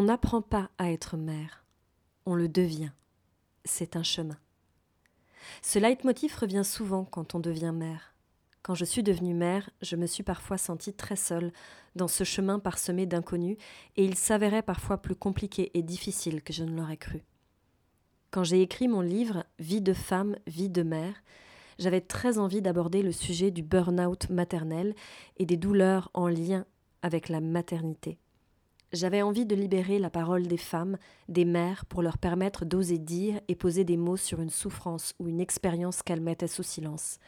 [0.00, 1.62] On n'apprend pas à être mère,
[2.24, 2.92] on le devient.
[3.66, 4.38] C'est un chemin.
[5.60, 8.14] Ce leitmotiv revient souvent quand on devient mère.
[8.62, 11.52] Quand je suis devenue mère, je me suis parfois sentie très seule
[11.96, 13.58] dans ce chemin parsemé d'inconnus,
[13.98, 17.22] et il s'avérait parfois plus compliqué et difficile que je ne l'aurais cru.
[18.30, 21.22] Quand j'ai écrit mon livre Vie de femme, vie de mère,
[21.78, 24.94] j'avais très envie d'aborder le sujet du burn-out maternel
[25.36, 26.64] et des douleurs en lien
[27.02, 28.18] avec la maternité.
[28.92, 30.98] J'avais envie de libérer la parole des femmes,
[31.28, 35.28] des mères, pour leur permettre d'oser dire et poser des mots sur une souffrance ou
[35.28, 37.20] une expérience qu'elles mettaient sous silence.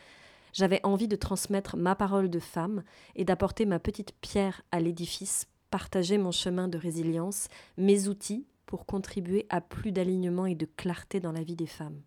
[0.53, 2.83] J'avais envie de transmettre ma parole de femme
[3.15, 8.85] et d'apporter ma petite pierre à l'édifice, partager mon chemin de résilience, mes outils pour
[8.85, 12.01] contribuer à plus d'alignement et de clarté dans la vie des femmes.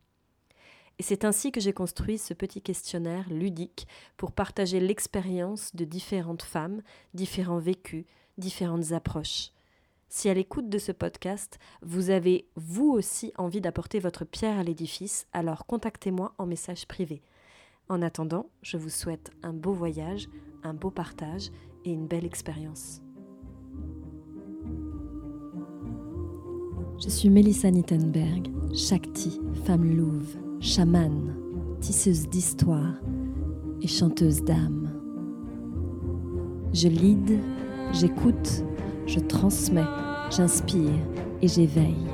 [0.99, 6.43] Et c'est ainsi que j'ai construit ce petit questionnaire ludique pour partager l'expérience de différentes
[6.43, 6.81] femmes,
[7.13, 8.05] différents vécus,
[8.37, 9.51] différentes approches.
[10.09, 14.63] Si à l'écoute de ce podcast, vous avez vous aussi envie d'apporter votre pierre à
[14.63, 17.21] l'édifice, alors contactez-moi en message privé.
[17.89, 20.27] En attendant, je vous souhaite un beau voyage,
[20.63, 21.49] un beau partage
[21.83, 23.01] et une belle expérience.
[26.97, 31.35] Je suis Melissa Nittenberg, Shakti, femme louve, chamane,
[31.81, 32.95] tisseuse d'histoire
[33.81, 34.91] et chanteuse d'âme.
[36.73, 37.39] Je lead,
[37.93, 38.63] j'écoute,
[39.07, 39.85] je transmets,
[40.29, 40.91] j'inspire
[41.41, 42.07] et j'éveille.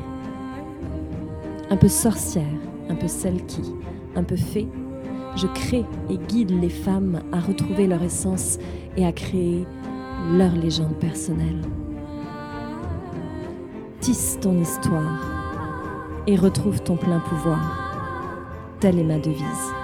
[1.69, 2.45] Un peu sorcière,
[2.89, 3.73] un peu celle qui,
[4.15, 4.67] un peu fée,
[5.35, 8.57] je crée et guide les femmes à retrouver leur essence
[8.97, 9.65] et à créer
[10.33, 11.61] leur légende personnelle.
[14.01, 15.21] Tisse ton histoire
[16.27, 17.59] et retrouve ton plein pouvoir.
[18.79, 19.80] Telle est ma devise.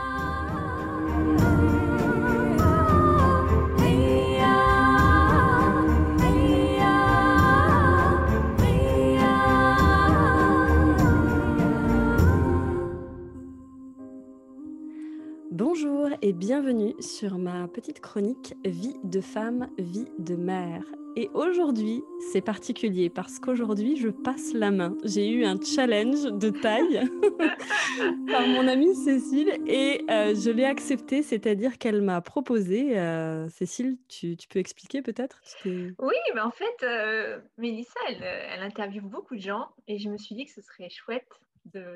[17.18, 20.84] Sur ma petite chronique Vie de femme, vie de mère.
[21.16, 24.96] Et aujourd'hui, c'est particulier parce qu'aujourd'hui, je passe la main.
[25.04, 27.10] J'ai eu un challenge de taille
[28.32, 33.00] par mon amie Cécile et euh, je l'ai accepté, c'est-à-dire qu'elle m'a proposé.
[33.00, 35.42] euh, Cécile, tu, tu peux expliquer peut-être?
[35.66, 40.18] Oui, mais en fait, euh, Mélissa, elle, elle interviewe beaucoup de gens et je me
[40.20, 41.42] suis dit que ce serait chouette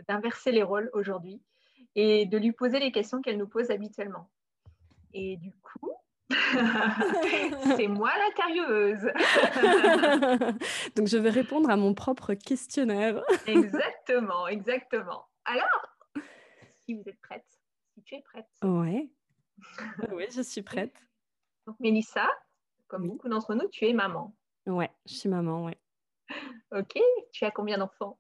[0.08, 1.40] d'inverser les rôles aujourd'hui
[1.96, 4.28] et de lui poser les questions qu'elle nous pose habituellement.
[5.14, 5.92] Et du coup,
[7.76, 9.04] c'est moi l'intervieweuse.
[10.96, 13.22] Donc, je vais répondre à mon propre questionnaire.
[13.48, 15.26] exactement, exactement.
[15.46, 16.24] Alors,
[16.86, 17.46] si vous êtes prête,
[17.94, 18.48] si tu es prête.
[18.64, 19.10] Ouais.
[20.12, 20.96] Oui, je suis prête.
[21.68, 22.28] Donc, Mélissa,
[22.88, 24.36] comme beaucoup d'entre nous, tu es maman.
[24.66, 25.78] Ouais, je suis maman, ouais.
[26.72, 26.98] Ok,
[27.34, 28.18] tu as combien d'enfants?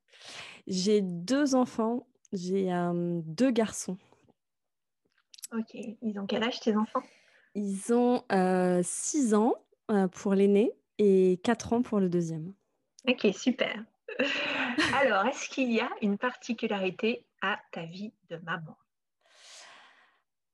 [0.67, 3.97] J'ai deux enfants, j'ai euh, deux garçons.
[5.55, 7.03] Ok, ils ont quel âge tes enfants?
[7.55, 8.23] Ils ont
[8.83, 9.55] 6 ans
[9.89, 12.53] euh, pour l'aîné et 4 ans pour le deuxième.
[13.07, 13.83] Ok, super.
[15.01, 18.77] Alors, est-ce qu'il y a une particularité à ta vie de maman?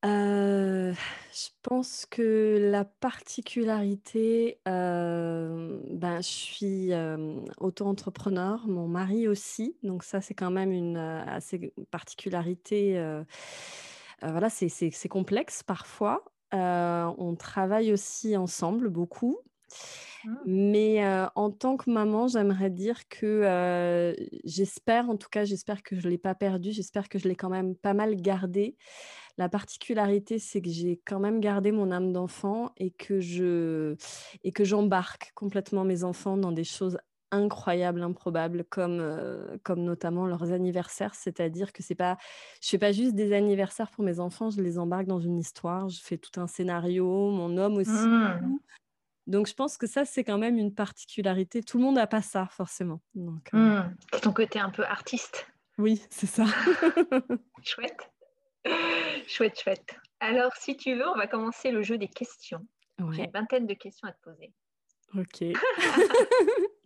[0.04, 0.92] Euh,
[1.32, 10.04] je pense que la particularité, euh, ben, je suis euh, auto-entrepreneur, mon mari aussi, donc
[10.04, 12.96] ça c'est quand même une euh, assez particularité.
[14.24, 16.24] Euh, voilà, c'est complexe parfois.
[16.54, 19.38] Euh, on travaille aussi ensemble beaucoup.
[20.24, 20.34] Hmm.
[20.46, 24.14] Mais euh, en tant que maman, j'aimerais dire que euh,
[24.44, 27.36] j'espère, en tout cas, j'espère que je ne l'ai pas perdu, j'espère que je l'ai
[27.36, 28.76] quand même pas mal gardé.
[29.36, 33.94] La particularité, c'est que j'ai quand même gardé mon âme d'enfant et que je
[34.42, 36.98] et que j'embarque complètement mes enfants dans des choses
[37.30, 41.14] incroyables, improbables, comme, euh, comme notamment leurs anniversaires.
[41.14, 42.16] C'est-à-dire que c'est pas,
[42.62, 45.88] je fais pas juste des anniversaires pour mes enfants, je les embarque dans une histoire,
[45.88, 47.90] je fais tout un scénario, mon homme aussi.
[47.90, 48.58] Hmm.
[49.26, 51.62] Donc, je pense que ça, c'est quand même une particularité.
[51.62, 53.02] Tout le monde n'a pas ça, forcément.
[53.14, 53.82] Donc, euh.
[54.12, 55.46] C'est ton côté un peu artiste.
[55.76, 56.44] oui, c'est ça.
[57.62, 58.10] Chouette.
[59.26, 59.96] Chouette, chouette.
[60.20, 62.66] Alors, si tu veux, on va commencer le jeu des questions.
[63.12, 64.52] J'ai une vingtaine de questions à te poser.
[65.14, 65.54] ok.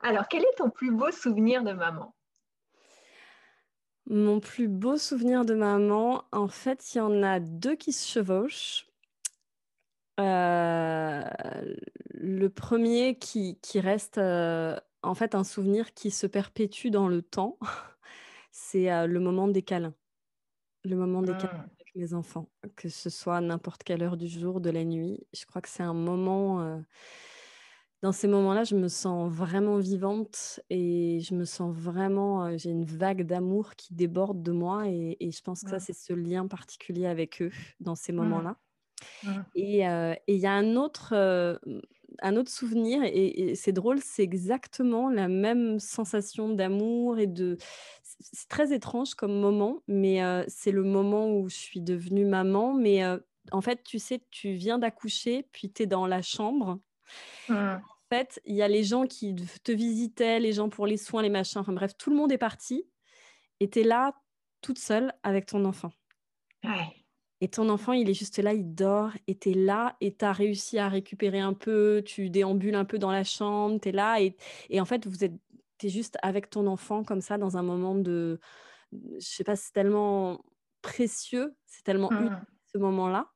[0.00, 2.14] Alors, quel est ton plus beau souvenir de maman?
[4.06, 8.06] Mon plus beau souvenir de maman, en fait, il y en a deux qui se
[8.08, 8.86] chevauchent.
[10.18, 11.24] Euh,
[12.14, 17.22] le premier qui, qui reste euh, en fait un souvenir qui se perpétue dans le
[17.22, 17.58] temps,
[18.50, 19.94] c'est euh, le moment des câlins.
[20.84, 21.70] Le moment des câlins Hmm.
[21.78, 25.26] avec mes enfants, que ce soit à n'importe quelle heure du jour, de la nuit.
[25.34, 26.82] Je crois que c'est un moment
[28.02, 32.84] Dans ces moments-là, je me sens vraiment vivante et je me sens vraiment, j'ai une
[32.84, 36.46] vague d'amour qui déborde de moi et et je pense que ça, c'est ce lien
[36.46, 37.50] particulier avec eux,
[37.80, 38.44] dans ces Mmh.
[38.44, 38.56] moments-là
[39.22, 39.44] Mmh.
[39.54, 39.80] et
[40.28, 41.14] il y a un autre,
[42.22, 47.56] un autre souvenir et et c'est drôle, c'est exactement la même sensation d'amour et de
[48.20, 53.02] c'est très étrange comme moment, mais c'est le moment où je suis devenue maman, mais
[53.52, 56.80] en fait, tu sais, tu viens d'accoucher, puis tu es dans la chambre
[57.48, 57.82] Mmh.
[58.10, 61.22] en fait, il y a les gens qui te visitaient, les gens pour les soins,
[61.22, 62.88] les machins, enfin bref, tout le monde est parti
[63.60, 64.14] et tu es là,
[64.62, 65.92] toute seule avec ton enfant
[66.64, 67.04] Ouais.
[67.40, 70.24] et ton enfant, il est juste là, il dort et tu es là et tu
[70.24, 73.92] as réussi à récupérer un peu, tu déambules un peu dans la chambre, tu es
[73.92, 74.36] là et
[74.70, 75.34] et en fait, vous êtes
[75.78, 78.40] tu es juste avec ton enfant comme ça dans un moment de
[78.92, 80.44] je sais pas, c'est tellement
[80.82, 82.46] précieux, c'est tellement unique Mmh.
[82.72, 83.32] ce moment-là.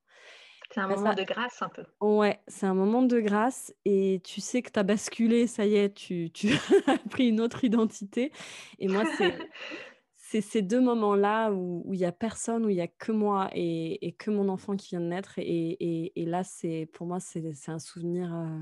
[0.72, 1.84] C'est un moment ça de grâce un peu.
[2.00, 5.76] Ouais, c'est un moment de grâce et tu sais que tu as basculé, ça y
[5.76, 6.50] est, tu tu
[6.88, 8.32] as pris une autre identité
[8.80, 9.46] et moi, c'est
[10.16, 13.12] c'est ces 2 moments-là où où il y a personne, où il y a que
[13.12, 16.86] moi et et que mon enfant qui vient de naître et et et là, c'est
[16.92, 18.60] pour moi, c'est un souvenir, heu,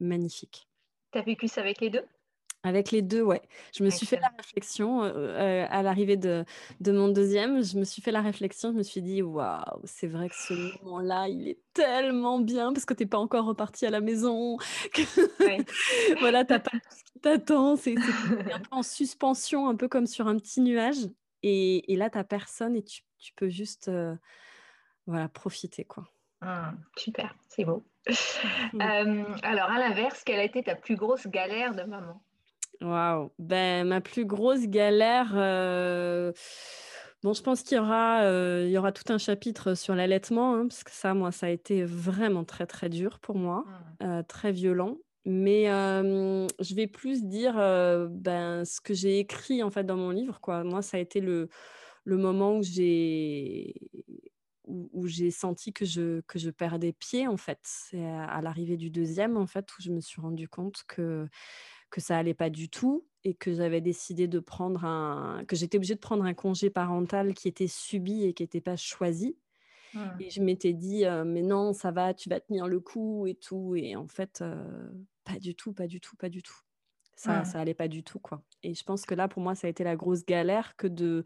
[0.00, 0.68] magnifique.
[1.12, 2.06] Tu as vécu ça avec les 2?
[2.64, 3.40] Avec les 2, ouais.
[3.72, 6.44] Je me suis fait la réflexion, à l'arrivée de
[6.80, 10.08] de mon 2e, je me suis fait la réflexion, je me suis dit: «Waouh, c'est
[10.08, 13.86] vrai que ce moment-là, il est tellement bien» parce que tu es pas encore reparti
[13.86, 14.56] à la maison,
[14.92, 15.02] que
[15.44, 15.68] Oui.
[16.20, 18.02] voilà, pas tout ce qui t'attend, c'est
[18.52, 20.98] un peu en suspension, un peu comme sur un petit nuage
[21.42, 23.90] et et là, tu as personne et tu tu peux juste,
[25.06, 26.08] voilà, profiter, quoi.
[26.42, 27.84] Mmh, super, c'est beau.
[28.72, 29.24] Mmh.
[29.42, 32.22] Alors à l'inverse, quelle a été ta plus grosse galère de maman?
[32.80, 36.32] Waouh, beh, ma plus grosse galère, heu,
[37.24, 40.54] bon, je pense qu'il y aura, heu, il y aura tout un chapitre sur l'allaitement,
[40.54, 43.98] hein, parce que ça, moi, ça a été vraiment très, très dur pour moi, Mmh.
[44.02, 44.98] heu, très violent.
[45.24, 47.54] Mais je vais plus dire,
[48.10, 50.62] ben, ce que j'ai écrit, en fait, dans mon livre, quoi.
[50.64, 51.48] Moi, ça a été le
[52.04, 53.74] le moment où j'ai
[54.64, 57.60] où où j'ai senti que je que je perdais pied, en fait.
[57.62, 61.28] C'est à à l'arrivée du deuxième, en fait, où je me suis rendu compte que
[61.90, 65.76] que ça allait pas du tout et que j'avais décidé de prendre un que j'étais
[65.78, 69.38] obligée de prendre un congé parental qui était subi et qui était pas choisi
[69.92, 70.20] Mmh.
[70.20, 73.34] et je m'étais dit, heu: «Mais non, ça va, tu vas tenir le coup et
[73.34, 76.54] tout» et en fait, heu, pas du tout, pas du tout, pas du tout.
[77.16, 77.44] Ça Mmh.
[77.44, 79.70] ça allait pas du tout, quoi et je pense que là, pour moi, ça a
[79.70, 81.24] été la grosse galère que de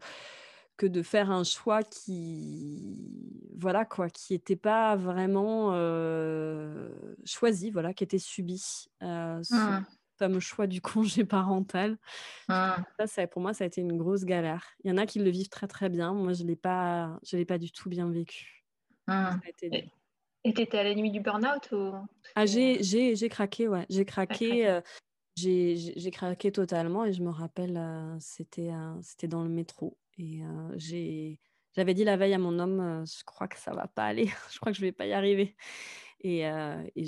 [0.77, 7.93] que de faire un choix qui voilà, quoi, qui était pas vraiment, heu, choisi, voilà,
[7.93, 8.87] qui était subi, ce
[9.49, 9.85] Mmh.
[10.17, 11.97] Fameux choix du congé parental.
[12.75, 14.67] Que ça, ça pour moi, ça a été une grosse galère.
[14.83, 16.13] Il y en a qui le vivent très, très bien.
[16.13, 18.65] Moi, je l'ai pas je l'ai pas du tout bien vécu.
[19.07, 19.39] Mmh.
[19.41, 19.91] Ça a été
[20.45, 21.93] Et tu étais à la limite du burn-out ou?
[22.35, 24.79] Ah, j'ai craqué, ouais, j'ai craqué,
[25.35, 28.71] j'ai j'ai craqué totalement et je me rappelle, heu, c'était,
[29.27, 31.41] dans le métro et heu, j'ai
[31.75, 34.27] j'avais dit la veille à mon homme, heu: «Je crois que ça va pas aller,
[34.53, 35.55] je crois que je vais pas y arriver»
[36.23, 37.05] et heu et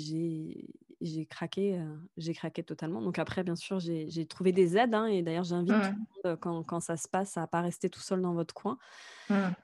[1.00, 3.02] j'ai craqué, heu, j'ai craqué totalement.
[3.02, 6.06] Donc après, bien sûr, j'ai trouvé des aides, hein et d'ailleurs, j'invite tout Mmh.
[6.24, 8.54] le monde, heu, quand quand ça se passe, à pas rester tout seul dans votre
[8.54, 8.78] coin.
[9.28, 9.56] Mmh.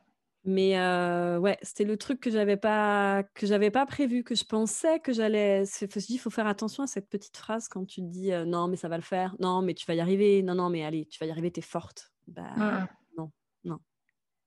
[0.45, 4.45] Mais heu, ouais, c'était le truc que j'avais pas que j'avais pas prévu, que je
[4.45, 8.01] pensais que j'allais je dis: «Il faut faire attention à cette petite phrase quand tu
[8.01, 9.37] te dis, heu: "Non, mais ça va le faire.
[9.39, 10.43] Non, mais tu vas y arriver.
[10.43, 12.13] Non, non, mais allez, tu vas y arriver, tu es forte"».
[12.27, 12.87] Bah, Mmh.
[13.17, 13.31] non,
[13.65, 13.79] non.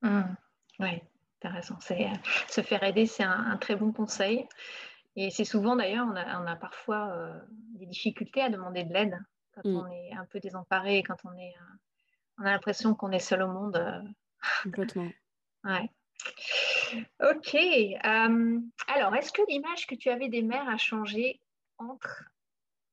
[0.02, 0.36] Mmh.
[0.80, 1.04] Ouais,
[1.42, 1.76] tu as raison.
[1.92, 2.08] Heu,
[2.50, 4.48] se faire aider, c'est un un très bon conseil
[5.16, 7.42] et c'est souvent d'ailleurs, on a on a parfois, heu,
[7.76, 9.18] des difficultés à demander de l'aide
[9.54, 11.80] quand Mmh, on est un peu désemparé, quand on est, heu,
[12.40, 14.10] on a l'impression qu'on est seul au monde, heu,
[14.64, 15.16] complètement.
[15.66, 15.90] ouais.
[17.22, 17.56] OK,
[18.88, 21.42] alors est-ce que l'image que tu avais des mères a changé
[21.78, 22.24] entre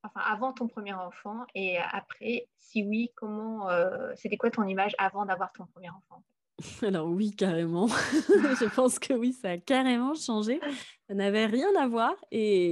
[0.03, 2.49] enfin avant ton premier enfant et après?
[2.57, 3.69] Si oui, comment,
[4.17, 6.23] c'était quoi ton image avant d'avoir ton premier enfant?
[6.83, 7.87] Alors oui, carrément.
[8.27, 10.63] Je pense que oui, ça a carrément changé.
[11.09, 12.13] Ça n'avait rien à voir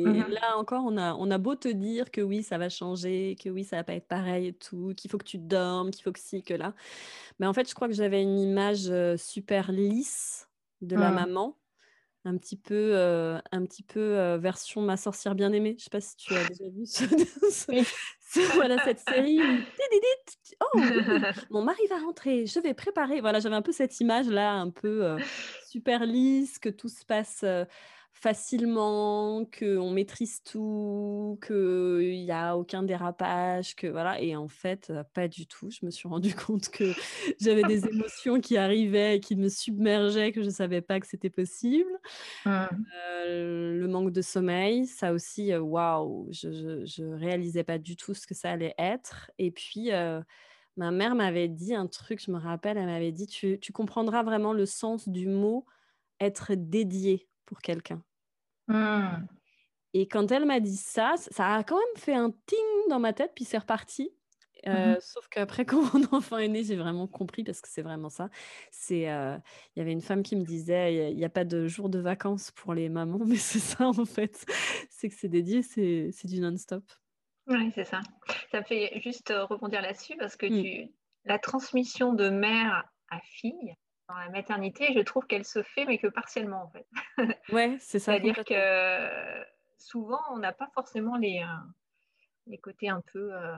[0.04, 0.42] Mmh et mh.
[0.42, 3.50] là encore, on a on a beau te dire que oui, ça va changer, que
[3.50, 6.12] oui, ça va pas être pareil et tout, qu'il faut que tu dormes, qu'il faut
[6.12, 6.76] que ci, que là.
[7.40, 10.50] Mais en fait, je crois que j'avais une image, heu, super lisse
[10.82, 11.12] de la Mmh.
[11.12, 11.61] maman,
[12.26, 15.76] un petit peu, heu, un petit peu, heu, version Ma sorcière bien-aimée.
[15.80, 17.04] Je sais pas si tu as déjà vu ce
[17.52, 17.88] ce Oui.
[18.20, 19.66] ce voilà, cette série
[20.74, 20.88] «Oh
[21.50, 23.22] mon mari va rentrer, je vais préparer».
[23.22, 25.22] Voilà, j'avais un peu cette image-là, un peu, heu,
[25.60, 27.44] super lisse, que tout se passe,
[28.14, 34.22] facilement, qu'on maîtrise tout, qu'il n'y a aucun dérapage, que voilà.
[34.22, 35.70] Et en fait, pas du tout.
[35.72, 36.94] Je me suis rendu compte que
[37.40, 41.30] j'avais des émotions qui arrivaient, qui me submergeaient, que je ne savais pas que c'était
[41.30, 41.90] possible.
[42.46, 42.68] Mmh.
[43.26, 48.36] le manque de sommeil, ça aussi, waouh, je ne réalisais pas du tout ce que
[48.36, 49.32] ça allait être.
[49.40, 49.90] Et puis,
[50.78, 54.22] ma mère m'avait dit un truc, je me rappelle, elle m'avait dit, tu, tu comprendras
[54.22, 55.66] vraiment le sens du mot
[56.20, 58.02] être dédié pour quelqu'un.
[58.68, 59.28] Mmh.
[59.94, 63.14] Et quand elle m'a dit ça, ça a quand même fait un ting dans ma
[63.14, 64.12] tête, puis c'est reparti.
[64.66, 67.82] Mmh euh, sauf qu'après, quand mon enfant est né, j'ai vraiment compris parce que c'est
[67.82, 68.30] vraiment ça.
[68.70, 69.38] C'est, euh,
[69.76, 72.00] il y avait une femme qui me disait, il n'y a, pas de jour de
[72.00, 74.46] vacances pour les mamans, mais c'est ça en fait.
[74.90, 76.84] C'est que c'est dédié, c'est, du non-stop.
[77.48, 78.02] Oui, c'est ça.
[78.52, 80.64] Ça me fait juste euh, rebondir là-dessus parce que mmh.
[80.64, 80.92] tu,
[81.26, 83.76] la transmission de mère à fille,
[84.12, 86.88] dans la maternité, je trouve qu'elle se fait, mais que partiellement, en fait.
[87.52, 88.12] Ouais, c'est ça.
[88.12, 89.44] C'est-à-dire que
[89.78, 91.68] souvent, on n'a pas forcément les, euh,
[92.48, 93.56] les côtés un peu euh,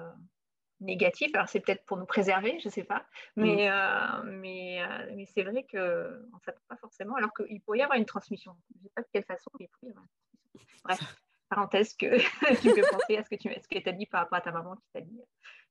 [0.79, 1.33] négatifs.
[1.33, 3.05] Alors, c'est peut-être pour nous préserver, je ne sais pas.
[3.35, 3.71] Mais, mm.
[3.71, 4.81] euh, mais,
[5.15, 8.55] mais c'est vrai qu'on ne s'attend pas forcément, alors qu'il pourrait y avoir une transmission.
[8.71, 10.81] Je ne sais pas de quelle façon, mais il pourrait y avoir une transmission.
[10.83, 10.99] Bref,
[11.49, 12.17] parenthèse que
[12.61, 14.87] tu peux penser à ce que tu as dit par rapport à ta maman qui
[14.93, 15.21] t'a dit,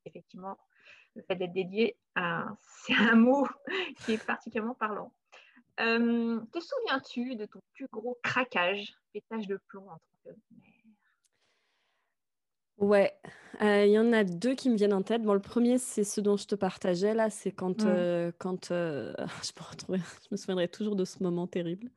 [0.05, 0.59] effectivement,
[1.15, 3.47] le fait d'être dédié, c'est un mot
[4.05, 5.13] qui est particulièrement parlant.
[5.81, 10.69] Euh, te souviens-tu de ton plus gros craquage, pétage de plomb en tant que mère?
[12.79, 13.13] Ouais,
[13.63, 15.23] euh, il y en a deux qui me viennent en tête.
[15.23, 19.13] Bon, le premier, c'est ce dont je te partageais là, c'est quand, euh, quand je,
[19.93, 21.91] me je me souviendrai toujours de ce moment terrible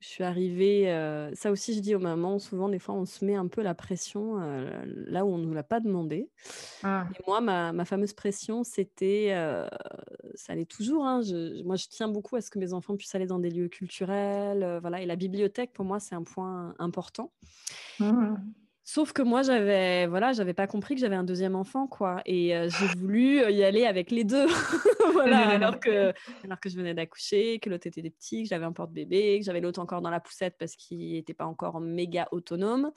[0.00, 0.86] je suis arrivée,
[1.34, 3.74] ça aussi je dis aux mamans, souvent des fois on se met un peu la
[3.74, 4.36] pression
[4.86, 6.30] là où on ne nous l'a pas demandé.
[6.82, 7.06] Ah.
[7.14, 9.28] Et moi, ma, fameuse pression, c'était,
[10.34, 11.04] ça allait toujours.
[11.04, 11.20] Hein,
[11.64, 14.78] moi, je tiens beaucoup à ce que mes enfants puissent aller dans des lieux culturels,
[14.80, 15.02] voilà.
[15.02, 17.32] Et la bibliothèque, pour moi, c'est un point important.
[17.98, 18.36] Mmh.
[18.92, 22.22] Sauf que moi, j'avais voilà, j'avais pas compris que j'avais un deuxième enfant, quoi.
[22.26, 24.46] Et euh, j'ai voulu euh, y aller avec les deux,
[25.12, 28.64] voilà, alors que, alors que je venais d'accoucher, que l'autre était des petits, que j'avais
[28.64, 32.26] un porte-bébé, que j'avais l'autre encore dans la poussette parce qu'il n'était pas encore méga
[32.32, 32.90] autonome.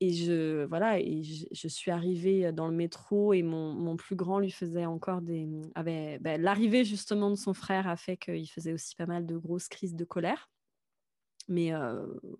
[0.00, 4.40] Et je, voilà, et je, suis arrivée dans le métro et mon, mon plus grand
[4.40, 5.48] lui faisait encore des.
[5.74, 9.38] Avait, ben, L'arrivée justement de son frère a fait qu'il faisait aussi pas mal de
[9.38, 10.50] grosses crises de colère.
[11.48, 11.72] Mais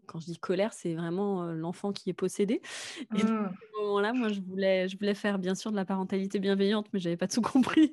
[0.07, 2.61] quand je dis colère, c'est vraiment l'enfant qui est possédé.
[3.17, 3.53] Et à mmh.
[3.73, 6.99] ce moment-là, moi, je voulais, je voulais faire bien sûr de la parentalité bienveillante, mais
[6.99, 7.93] j'avais pas tout compris.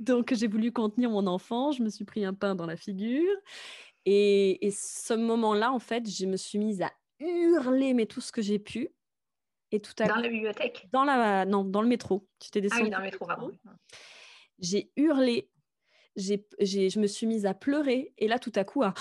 [0.00, 1.72] Donc, j'ai voulu contenir mon enfant.
[1.72, 3.36] Je me suis pris un pain dans la figure.
[4.04, 8.32] Et, et ce moment-là, en fait, je me suis mise à hurler, mais tout ce
[8.32, 8.88] que j'ai pu.
[9.70, 10.88] Et tout à dans la bibliothèque?
[10.92, 12.26] dans la, Non, dans le métro.
[12.42, 12.82] J'étais descendue.
[12.82, 13.50] Ah oui, dans le métro, pardon.
[14.58, 15.50] J'ai hurlé.
[16.16, 18.12] J'ai, je me suis mise à pleurer.
[18.18, 18.94] Et là, tout à coup, à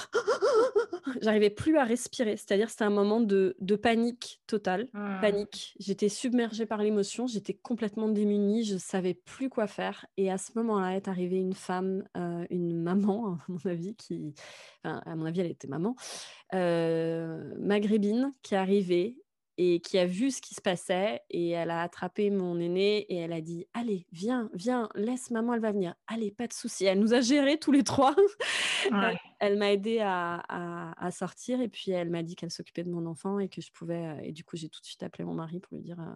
[1.21, 2.37] j'arrivais plus à respirer.
[2.37, 4.87] C'est-à-dire, c'était un moment de, panique totale.
[4.93, 5.21] Mmh.
[5.21, 5.75] Panique.
[5.79, 7.27] J'étais submergée par l'émotion.
[7.27, 8.63] J'étais complètement démunie.
[8.63, 10.05] Je savais plus quoi faire.
[10.17, 14.33] Et à ce moment-là est arrivée une femme, euh, une maman, à mon avis, qui,
[14.83, 15.95] à mon avis, elle était maman,
[16.53, 19.17] euh, maghrébine, qui est arrivée
[19.57, 23.17] et qui a vu ce qui se passait et elle a attrapé mon aîné et
[23.17, 26.85] elle a dit allez viens viens laisse maman elle va venir allez pas de souci
[26.85, 28.15] elle nous a gérés tous les trois
[29.39, 30.43] elle, m'a aidé à,
[30.97, 33.71] à, sortir et puis elle m'a dit qu'elle s'occupait de mon enfant et que je
[33.71, 35.99] pouvais euh, et du coup j'ai tout de suite appelé mon mari pour lui dire
[35.99, 36.15] euh,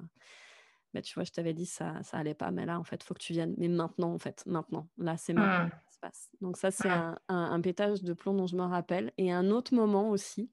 [0.93, 3.13] bah, tu vois je t'avais dit ça ça allait pas mais là en fait faut
[3.13, 6.57] que tu viennes mais maintenant en fait maintenant là c'est maintenant ça se passe donc
[6.57, 10.09] ça c'est un, un pétage de plomb dont je me rappelle et un autre moment
[10.09, 10.49] aussi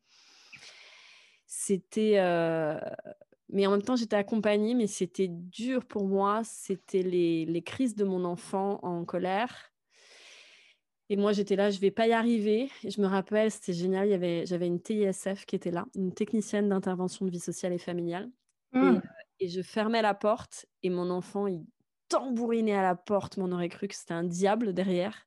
[1.46, 2.18] c'était.
[3.50, 6.42] Mais en même temps, j'étais accompagnée, mais c'était dur pour moi.
[6.44, 9.72] C'était les, les, crises de mon enfant en colère.
[11.10, 12.70] Et moi, j'étais là, je vais pas y arriver.
[12.84, 14.06] Et je me rappelle, c'était génial.
[14.06, 17.72] Il y avait, j'avais une TISF qui était là, une technicienne d'intervention de vie sociale
[17.72, 18.30] et familiale.
[18.74, 19.02] Et, mmh.
[19.40, 21.64] et, je fermais la porte et mon enfant, il
[22.08, 23.38] tambourinait à la porte.
[23.38, 25.26] on aurait cru que c'était un diable derrière.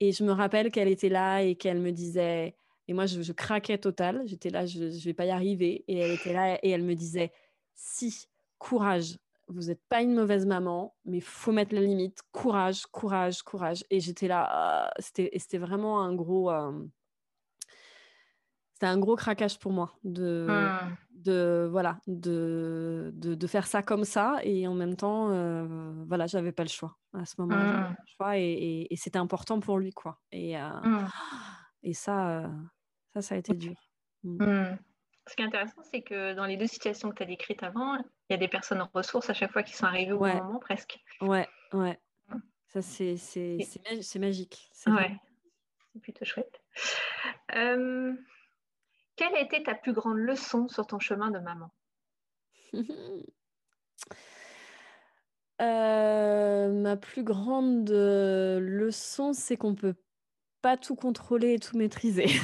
[0.00, 2.54] Et je me rappelle qu'elle était là et qu'elle me disait
[2.88, 4.22] et moi, je, craquais total.
[4.26, 5.84] J'étais là, je ne vais pas y arriver.
[5.88, 7.32] Et elle était là et elle me disait,
[7.74, 9.18] si, courage.
[9.54, 12.20] Vous n'êtes pas une mauvaise maman, mais faut mettre la limite.
[12.32, 13.84] Courage, courage, courage.
[13.90, 16.50] Et j'étais là, ah, c'était vraiment un gros...
[16.50, 16.72] Euh,
[18.74, 20.96] c'était un gros craquage pour moi de, mmh.
[21.22, 26.50] de voilà de, de, faire ça comme ça et en même temps euh, voilà j'avais
[26.50, 27.96] pas le choix à ce moment-là mmh.
[28.16, 31.06] choix et, et, c'était important pour lui quoi et euh, mmh.
[31.82, 32.48] Et ça, euh,
[33.14, 33.74] ça, ça a été dur.
[34.24, 37.96] Ce qui est intéressant, c'est que dans les deux situations que tu as décrites avant,
[37.96, 40.58] il y a des personnes ressources à chaque fois qui sont arrivées au bon moment
[40.58, 40.98] presque.
[41.20, 41.98] Ouais, ouais.
[42.28, 42.36] Mmh.
[42.68, 43.58] Ça, c'est, c'est,
[44.00, 44.68] c'est, magique.
[44.72, 45.16] C'est ouais.
[45.92, 46.60] C'est plutôt chouette.
[47.54, 48.14] Euh,
[49.16, 51.70] quelle a été ta plus grande leçon sur ton chemin de maman?
[55.60, 59.94] Euh, Ma plus grande euh, leçon, c'est qu'on peut
[60.60, 62.26] pas tout contrôler et tout maîtriser.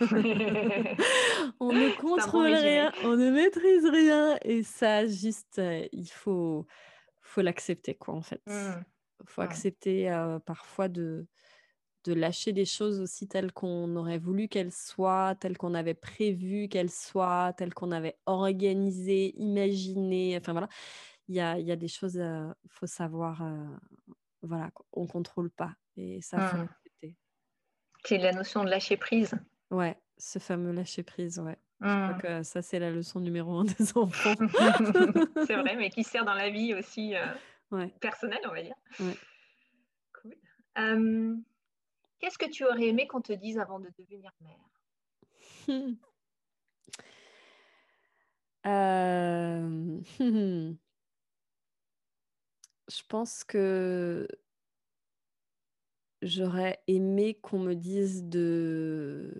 [1.60, 6.66] on ne contrôle rien, on ne maîtrise rien et ça juste euh, il faut
[7.20, 8.40] faut l'accepter quoi en fait.
[8.46, 8.84] Il mmh.
[9.26, 10.10] faut accepter
[10.44, 11.26] parfois de
[12.04, 16.68] de lâcher des choses aussi telles qu'on aurait voulu qu'elles soient, telles qu'on avait prévu
[16.68, 20.36] qu'elles soient, telles qu'on avait organisées, imaginées.
[20.38, 20.68] Enfin voilà,
[21.28, 23.42] il y a, y a, des choses, il faut savoir,
[24.42, 25.74] voilà, on contrôle pas.
[25.96, 26.60] Et ça, faut mmh.
[26.60, 27.16] accepter.
[28.04, 29.34] C'est la notion de lâcher prise.
[29.70, 31.58] Ouais, ce fameux lâcher prise, ouais.
[31.80, 32.22] Je crois mmh.
[32.22, 34.34] que ça, c'est la leçon numéro un des enfants.
[35.46, 37.14] c'est vrai, mais qui sert dans la vie aussi
[38.00, 38.76] personnelle, on va dire.
[39.00, 39.16] Ouais.
[40.22, 40.36] Cool.
[42.20, 45.98] Qu'est-ce que tu aurais aimé qu'on te dise avant de devenir mère?
[48.66, 50.00] Euh,
[52.88, 54.26] Je pense que
[56.22, 59.34] j'aurais aimé qu'on me dise de...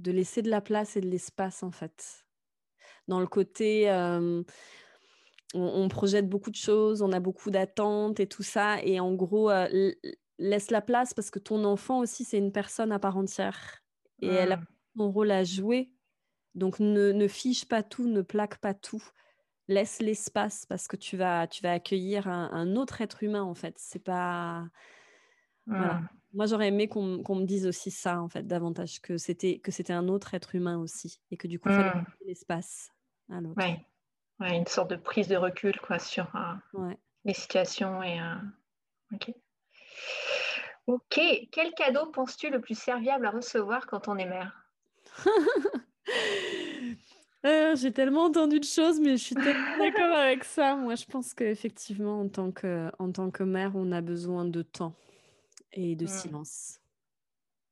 [0.00, 2.26] de laisser de la place et de l'espace, en fait.
[3.08, 3.90] Dans le côté...
[3.90, 4.42] Euh,
[5.54, 8.82] on, projette beaucoup de choses, on a beaucoup d'attentes et tout ça.
[8.82, 9.92] Et en gros, euh,
[10.38, 13.82] laisse la place parce que ton enfant aussi, c'est une personne à part entière.
[14.22, 14.66] Et elle a mmh.
[14.96, 15.90] son rôle à jouer.
[16.54, 19.02] Donc ne, ne, fiche pas tout, ne plaque pas tout.
[19.68, 23.74] Laisse l'espace parce que tu vas, tu vas accueillir un, autre être humain en fait.
[23.78, 24.66] C'est pas.
[25.66, 26.02] Voilà.
[26.32, 29.92] Moi, j'aurais aimé qu'on me dise aussi ça, en fait, davantage, que c'était que c'était
[29.92, 32.06] un autre être humain aussi, et que du coup, il fallait mmh.
[32.26, 32.92] l'espace
[33.30, 33.60] à l'autre.
[33.60, 33.84] Ouais.
[34.40, 36.94] une sorte de prise de recul, quoi, sur euh,
[37.24, 38.20] les situations et.
[38.20, 38.34] Euh,
[39.14, 39.34] ok.
[40.86, 41.20] Ok,
[41.52, 44.66] quel cadeau penses-tu le plus serviable à recevoir quand on est mère?
[47.46, 50.76] Euh, J'ai tellement entendu de choses, mais je suis tellement d'accord avec ça.
[50.76, 54.60] Moi, je pense qu'effectivement, en, tant que, en tant que mère, on a besoin de
[54.60, 54.94] temps
[55.72, 56.08] et de hmm.
[56.08, 56.80] silence.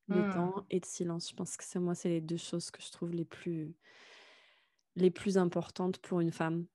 [0.07, 0.33] De hmm.
[0.33, 1.29] temps et de silence.
[1.29, 3.75] Je pense que c'est moi, c'est les deux choses que je trouve les plus,
[4.95, 6.65] les plus importantes pour une femme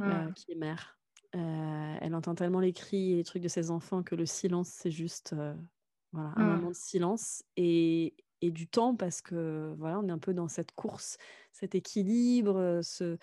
[0.00, 0.34] euh, hmm.
[0.34, 0.98] qui est mère.
[1.34, 4.68] Euh, elle entend tellement les cris et les trucs de ses enfants que le silence,
[4.68, 5.54] c'est juste euh,
[6.12, 6.56] voilà, un mmh.
[6.56, 10.48] moment de silence et, et, du temps parce que voilà, on est un peu dans
[10.48, 11.16] cette course,
[11.50, 13.16] cet équilibre, ce,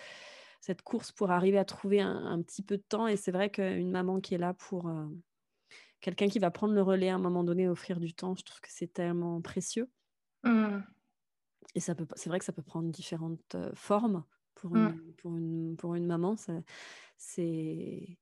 [0.59, 3.05] cette course pour arriver à trouver un, petit peu de temps.
[3.05, 4.91] Et c'est vrai qu'une maman qui est là pour
[6.01, 8.61] quelqu'un qui va prendre le relais à un moment donné, offrir du temps, je trouve
[8.61, 9.89] que c'est tellement précieux.
[10.43, 10.79] Mmh.
[11.75, 14.23] Et ça peut, c'est vrai que ça peut prendre différentes formes
[14.55, 14.77] pour mmh.
[14.77, 16.35] une, pour une, pour une maman.
[17.17, 18.17] C'est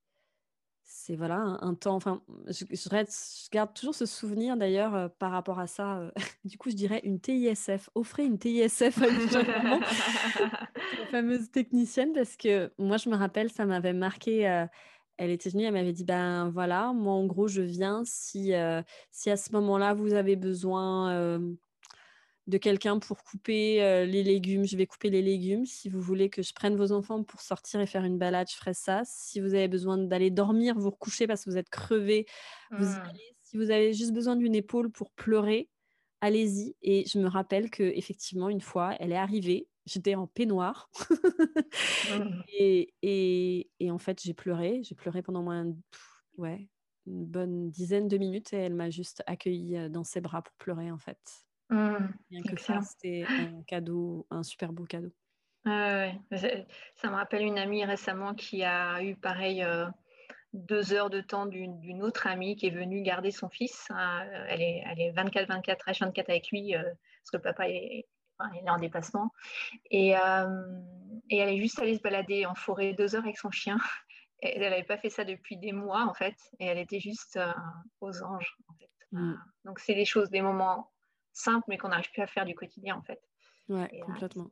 [0.87, 1.95] c'est voilà un, temps.
[1.95, 5.97] Enfin, je, je, garde toujours ce souvenir d'ailleurs euh, par rapport à ça.
[5.97, 6.11] Euh,
[6.45, 7.89] du coup, je dirais une TISF.
[7.93, 13.65] Offrez une TISF à une la fameuse technicienne, parce que moi, je me rappelle, ça
[13.65, 14.67] m'avait marqué.
[15.19, 18.53] Euh, elle était venue, elle m'avait dit ben voilà, moi en gros, je viens si
[19.11, 21.39] si à ce moment-là vous avez besoin
[22.47, 25.65] de quelqu'un pour couper euh, les légumes, je vais couper les légumes.
[25.65, 28.55] Si vous voulez que je prenne vos enfants pour sortir et faire une balade, je
[28.55, 29.01] ferai ça.
[29.05, 32.25] Si vous avez besoin d'aller dormir, vous recoucher parce que vous êtes crevé,
[32.71, 33.01] vous mmh.
[33.09, 33.35] allez.
[33.43, 35.69] Si vous avez juste besoin d'une épaule pour pleurer,
[36.21, 36.75] allez-y.
[36.81, 39.67] Et je me rappelle que effectivement une fois, elle est arrivée.
[39.87, 40.89] J'étais en peignoir
[42.11, 42.41] mmh.
[42.59, 42.93] et,
[43.79, 44.81] et, en fait j'ai pleuré.
[44.83, 45.73] J'ai pleuré pendant moins,
[46.37, 46.69] ouais,
[47.07, 50.55] une bonne dizaine de minutes et elle m'a juste accueillie euh, dans ses bras pour
[50.57, 51.19] pleurer en fait.
[51.69, 51.97] Mmh,
[52.29, 55.11] Bien que ça, c'était un cadeau, un super beau cadeau.
[55.65, 56.11] ça
[57.09, 59.87] me rappelle une amie récemment qui a eu pareil euh,
[60.53, 63.87] deux heures de temps d'une autre amie qui est venue garder son fils.
[63.91, 68.05] Euh, elle, est, elle est 24-24, H24 avec lui euh, parce que le papa est,
[68.53, 69.31] est en déplacement.
[69.91, 73.77] Et, et, elle est juste allée se balader en forêt deux heures avec son chien.
[74.41, 76.35] elle n'avait pas fait ça depuis des mois en fait.
[76.59, 77.39] Et elle était juste
[78.01, 78.57] aux anges.
[78.67, 78.89] En fait.
[79.11, 79.33] Mmh.
[79.65, 80.91] Donc c'est des choses, des moments
[81.37, 83.21] simple, mais qu'on n'arrive plus à faire du quotidien, en fait.
[83.69, 84.49] Ouais, euh, complètement.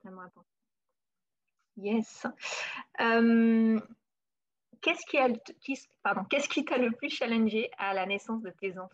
[1.78, 2.28] yes.
[3.02, 3.80] Euh,
[4.82, 5.30] qu'est-ce qui, a,
[5.62, 8.89] qui, pardon, qu'est-ce qui t'a le plus challengé à la naissance de tes enfants?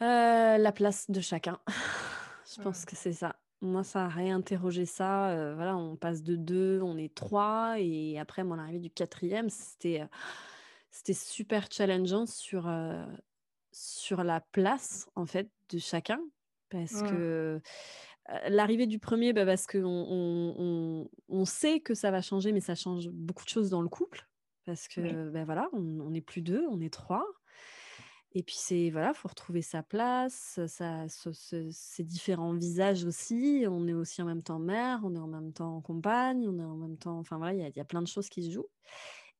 [0.00, 1.60] Euh, La place de chacun.
[2.46, 3.36] Je pense que c'est ça.
[3.60, 5.54] Moi, ça a réinterrogé ça.
[5.54, 10.02] voilà, on passe de deux, on est trois, et après mon arrivée du quatrième, c'était
[10.90, 12.68] c'était super challengeant sur
[13.72, 16.20] sur la place en fait de chacun.
[16.68, 17.60] Parce que
[18.48, 22.74] l'arrivée du premier bah, parce qu'on on, on, sait que ça va changer mais ça
[22.74, 24.26] change beaucoup de choses dans le couple.
[24.64, 27.26] Parce que ben voilà on n'est plus deux on est trois
[28.34, 33.64] Et puis c'est voilà, faut retrouver sa place, ça, ces différents visages aussi.
[33.68, 36.64] On est aussi en même temps mère, on est en même temps compagne, on est
[36.64, 38.68] en même temps, enfin voilà, il y, a plein de choses qui se jouent.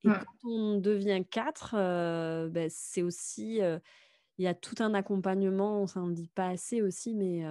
[0.04, 0.12] Et mmh.
[0.12, 1.74] quand on devient quatre,
[2.50, 5.86] ben, c'est aussi, il y a tout un accompagnement.
[5.86, 7.46] Ça ne dit pas assez aussi, mais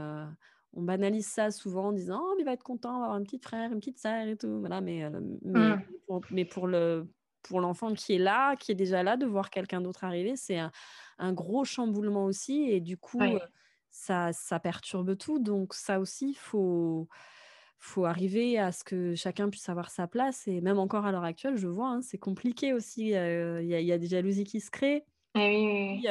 [0.74, 3.40] on banalise ça souvent en disant oh mais il va être content d'avoir un petit
[3.40, 4.60] frère, une petite sœur et tout.
[4.60, 5.10] Voilà, mais
[5.42, 5.82] mais, mmh.
[6.06, 7.08] pour, mais pour le
[7.44, 10.58] pour l'enfant qui est là, qui est déjà là, de voir quelqu'un d'autre arriver, c'est
[10.58, 10.72] un,
[11.18, 12.70] un gros chamboulement aussi.
[12.70, 13.22] Et du coup,
[13.90, 15.40] ça, ça perturbe tout.
[15.40, 17.08] Donc ça aussi, il faut,
[17.78, 20.48] faut arriver à ce que chacun puisse avoir sa place.
[20.48, 23.10] Et même encore à l'heure actuelle, je vois, hein, c'est compliqué aussi.
[23.10, 25.06] Il y, a des jalousies qui se créent.
[25.36, 26.10] Eh et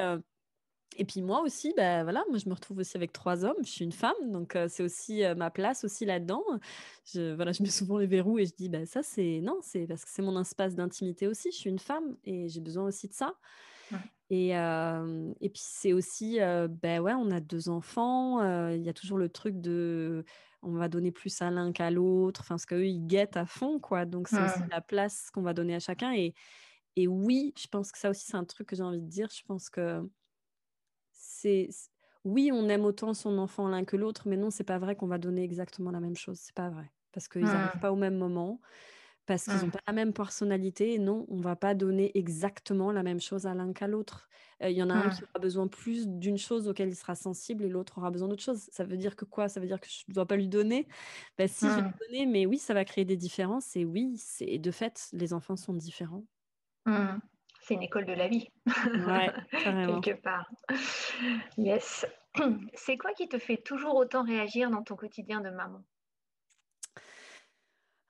[1.04, 3.84] puis moi aussi, bah, voilà, moi je me retrouve aussi avec trois hommes, je suis
[3.84, 6.42] une femme, donc c'est aussi ma place aussi là-dedans.
[7.04, 9.86] Je, voilà, je mets souvent les verrous et je dis, bah, ça c'est non, c'est
[9.86, 13.08] parce que c'est mon espace d'intimité aussi, je suis une femme et j'ai besoin aussi
[13.08, 13.34] de ça.
[14.32, 19.18] Et, et puis c'est aussi, ben ouais, on a deux enfants, il y a toujours
[19.18, 20.24] le truc de,
[20.62, 23.80] on va donner plus à l'un qu'à l'autre, enfin, parce qu'eux, ils guettent à fond,
[23.80, 24.04] quoi.
[24.04, 26.12] Donc c'est aussi la place qu'on va donner à chacun.
[26.12, 26.34] Et,
[26.96, 29.28] et oui, je pense que ça aussi, c'est un truc que j'ai envie de dire.
[29.34, 30.08] Je pense que
[31.40, 31.68] c'est
[32.24, 35.06] oui, on aime autant son enfant l'un que l'autre, mais non, c'est pas vrai qu'on
[35.06, 36.38] va donner exactement la même chose.
[36.38, 37.80] C'est pas vrai parce qu'ils n'arrivent mmh.
[37.80, 38.60] pas au même moment,
[39.26, 39.70] parce qu'ils n'ont mmh.
[39.70, 40.94] pas la même personnalité.
[40.94, 44.28] Et non, on va pas donner exactement la même chose à l'un qu'à l'autre.
[44.62, 47.64] Il y en a un qui aura besoin plus d'une chose auquel il sera sensible
[47.64, 48.68] et l'autre aura besoin d'autre chose.
[48.70, 49.48] Ça veut dire que quoi?
[49.48, 50.86] Ça veut dire que je ne dois pas lui donner?
[51.38, 53.74] Ben, Si, je vais lui donner, mais oui, ça va créer des différences.
[53.76, 56.24] Et oui, c'est de fait, les enfants sont différents
[57.70, 58.48] c'est une école de la vie.
[58.66, 60.50] Ouais, Quelque part.
[61.56, 62.04] Yes.
[62.74, 65.82] C'est quoi qui te fait toujours autant réagir dans ton quotidien de maman?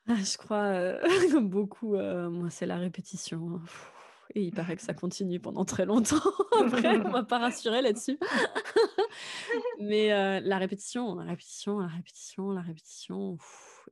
[0.09, 0.99] Ah, Je crois, euh,
[1.33, 3.51] comme beaucoup, euh, moi, c'est la répétition.
[3.55, 3.63] Hein.
[4.35, 6.17] Et il paraît que ça continue pendant très longtemps.
[6.61, 8.19] Après, on ne m'a pas rassuré là-dessus.
[9.81, 13.37] Mais euh, la répétition, la répétition, la répétition, la répétition.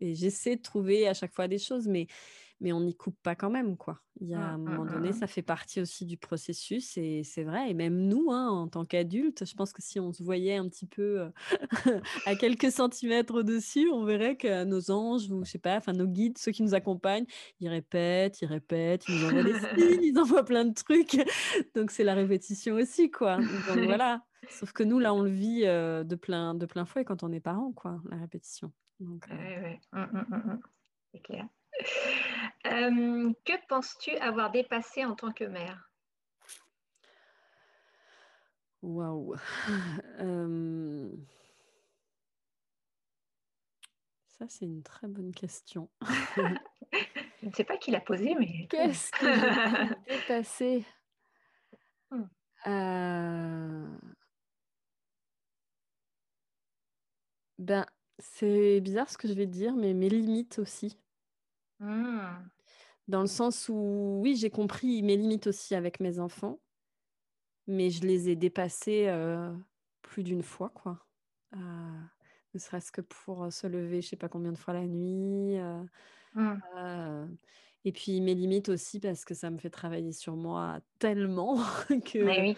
[0.00, 2.06] Et j'essaie de trouver à chaque fois des choses, mais
[2.60, 4.00] mais on n'y coupe pas quand même, quoi.
[4.20, 7.22] Il y a un mmh, moment mmh, donné, ça fait partie aussi du processus et
[7.22, 7.70] c'est vrai.
[7.70, 10.68] Et même nous, hein, en tant qu'adultes, je pense que si on se voyait un
[10.68, 11.30] petit peu euh,
[12.26, 16.06] à quelques centimètres au-dessus, on verrait que nos anges ou je sais pas, enfin nos
[16.06, 17.26] guides, ceux qui nous accompagnent,
[17.60, 21.16] ils répètent, ils répètent, ils nous envoient des signes, ils envoient plein de trucs.
[21.76, 23.36] Donc c'est la répétition aussi, quoi.
[23.36, 24.24] Donc voilà.
[24.50, 27.32] Sauf que nous, là, on le vit euh, de plein de plein fouet quand on
[27.32, 28.72] est parents, quoi, la répétition.
[28.98, 30.56] Donc, euh
[31.12, 31.46] C'est clair.
[32.66, 35.90] Euh, que penses-tu avoir dépassé en tant que mère?
[38.82, 39.34] Waouh.
[40.20, 41.08] Euh,
[44.26, 45.88] ça, c'est une très bonne question.
[47.40, 48.66] Je ne sais pas qui l'a posée, mais.
[48.70, 49.26] Qu'est-ce que
[50.06, 50.84] j'ai dépassé?
[52.10, 52.24] Hmm.
[52.66, 53.98] euh,
[57.58, 57.86] Ben,
[58.18, 60.96] c'est bizarre ce que je vais dire, mais mes limites aussi.
[61.80, 62.20] Mmh.
[63.08, 66.60] Dans le sens où, oui, j'ai compris mes limites aussi avec mes enfants,
[67.66, 69.10] mais je les ai dépassées
[70.02, 71.06] plus d'une fois, quoi.
[71.52, 75.58] ne serait-ce que pour se lever, je sais pas combien de fois la nuit.
[76.34, 77.28] Mmh.
[77.86, 81.56] et puis mes limites aussi parce que ça me fait travailler sur moi tellement
[82.04, 82.54] que,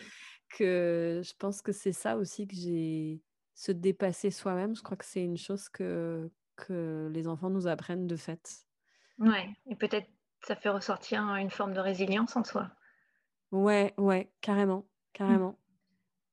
[0.49, 3.23] que je pense que c'est ça aussi que j'ai
[3.61, 4.75] se dépasser soi-même.
[4.75, 8.67] Je crois que c'est une chose que, que les enfants nous apprennent de fait.
[9.21, 10.09] Ouais, et peut-être
[10.43, 12.71] ça fait ressortir une forme de résilience en soi.
[13.53, 15.59] Ouais, ouais, carrément, carrément.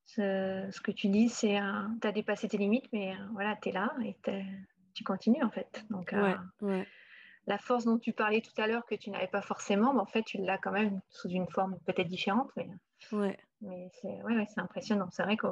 [0.06, 3.70] Ce, que tu dis, c'est euh, tu as dépassé tes limites, mais euh, voilà, tu
[3.70, 4.16] es là et
[4.94, 5.86] tu continues en fait.
[5.90, 6.88] Donc, euh, ouais,
[7.46, 10.06] la force dont tu parlais tout à l'heure que tu n'avais pas forcément, mais en
[10.06, 12.50] fait, tu l'as quand même sous une forme peut-être différente.
[12.56, 12.70] Mais,
[13.12, 13.38] ouais.
[13.62, 15.08] mais c'est ouais, impressionnant.
[15.12, 15.48] C'est vrai que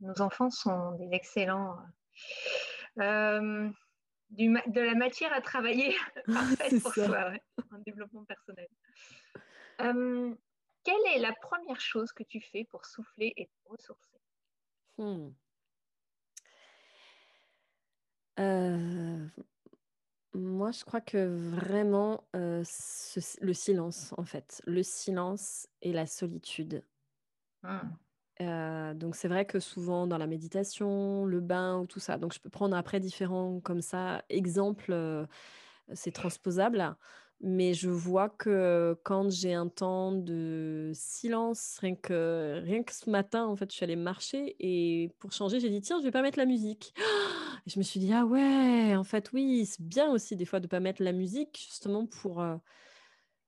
[0.00, 1.76] nos enfants sont des excellents
[4.30, 5.94] de la matière à travailler
[6.26, 7.32] parfaite pour soi,
[7.70, 8.68] un développement personnel.
[9.80, 10.34] Euh,
[10.84, 14.20] quelle est la première chose que tu fais pour souffler et te ressourcer?
[14.98, 15.30] Hmm.
[18.38, 19.26] euh,
[20.34, 22.62] Moi, je crois que vraiment euh,
[23.40, 26.84] le silence, en fait, le silence et la solitude.
[27.62, 27.90] Hmm.
[28.40, 32.40] Donc c'est vrai que souvent dans la méditation, le bain ou tout ça, donc je
[32.40, 35.26] peux prendre après différents comme ça exemples,
[35.92, 36.96] c'est transposable,
[37.40, 43.10] mais je vois que quand j'ai un temps de silence, rien que, rien que ce
[43.10, 46.10] matin, en fait, je suis allée marcher et pour changer, j'ai dit tiens, je vais
[46.10, 46.94] pas mettre la musique.
[47.66, 50.60] Et je me suis dit ah ouais, en fait oui, c'est bien aussi des fois
[50.60, 52.44] de pas mettre la musique justement pour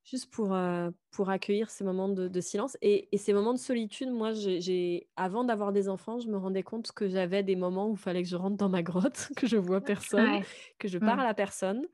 [0.07, 2.79] juste pour, euh, pour accueillir ces moments de, silence.
[2.81, 6.93] Et, ces moments de solitude, moi, j'ai, avant d'avoir des enfants, je me rendais compte
[6.93, 9.57] que j'avais des moments où il fallait que je rentre dans ma grotte, que je
[9.57, 10.43] vois personne,
[10.79, 11.87] que je parle à personne.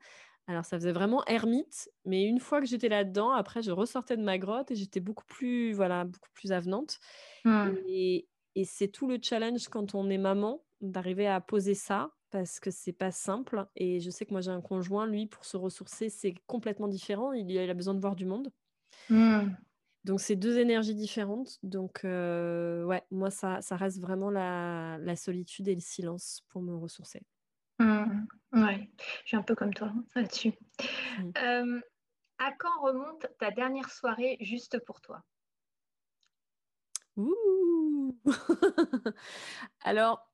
[0.47, 4.23] Alors, ça faisait vraiment ermite, mais une fois que j'étais là-dedans, après, je ressortais de
[4.23, 6.99] ma grotte et j'étais beaucoup plus, voilà, beaucoup plus avenante.
[7.87, 12.59] Et, et c'est tout le challenge quand on est maman, d'arriver à poser ça, parce
[12.59, 13.67] que c'est pas simple.
[13.75, 17.31] Et je sais que moi, j'ai un conjoint, lui, pour se ressourcer, c'est complètement différent.
[17.31, 18.51] Il, a besoin de voir du monde.
[19.11, 19.51] Mmh.
[20.03, 21.59] Donc, c'est deux énergies différentes.
[21.61, 26.75] Donc, euh, ouais, moi, ça, ça reste vraiment la, solitude et le silence pour me
[26.75, 27.21] ressourcer.
[27.77, 28.25] Mmh.
[28.53, 30.53] Ouais, je suis un peu comme toi hein, là-dessus.
[31.19, 31.31] Mmh.
[31.37, 31.81] Euh,
[32.39, 35.21] à quand remonte ta dernière soirée juste pour toi?
[37.15, 38.17] Ouh
[39.83, 40.32] Alors,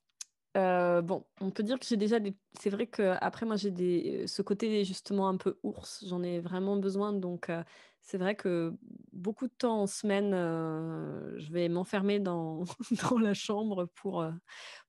[0.57, 2.35] euh, bon, on peut dire que j'ai déjà des.
[2.59, 4.25] C'est vrai qu'après, moi, j'ai des...
[4.27, 6.03] ce côté justement un peu ours.
[6.07, 7.13] J'en ai vraiment besoin.
[7.13, 7.63] Donc, euh,
[8.01, 8.73] c'est vrai que
[9.13, 12.63] beaucoup de temps en semaine, euh, je vais m'enfermer dans...
[13.11, 14.25] dans la chambre pour,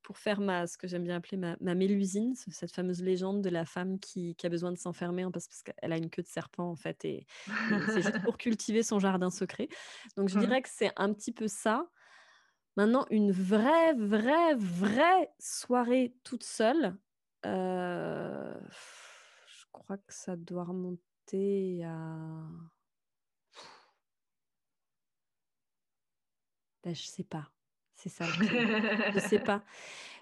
[0.02, 0.66] pour faire ma...
[0.66, 4.34] ce que j'aime bien appeler ma, ma mélusine, cette fameuse légende de la femme qui,
[4.36, 7.04] qui a besoin de s'enfermer hein, parce, qu'elle a une queue de serpent, en fait,
[7.04, 7.26] et,
[7.88, 9.68] c'est juste pour cultiver son jardin secret.
[10.16, 11.86] Donc, je dirais que c'est un petit peu ça.
[12.76, 16.96] Maintenant, une vraie, vraie, vraie soirée toute seule,
[17.46, 18.54] euh,
[19.46, 22.46] je crois que ça doit remonter à.
[26.82, 27.50] Ben, je sais pas.
[27.94, 28.24] C'est ça.
[28.24, 29.62] je sais pas.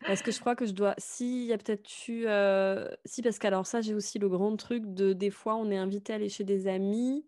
[0.04, 0.94] Parce que je crois que je dois.
[0.98, 2.26] Si, il y a peut-être eu.
[2.26, 5.12] Euh, si, parce qu'alors, ça, j'ai aussi le grand truc de.
[5.12, 7.24] Des fois, on est invité à aller chez des amis.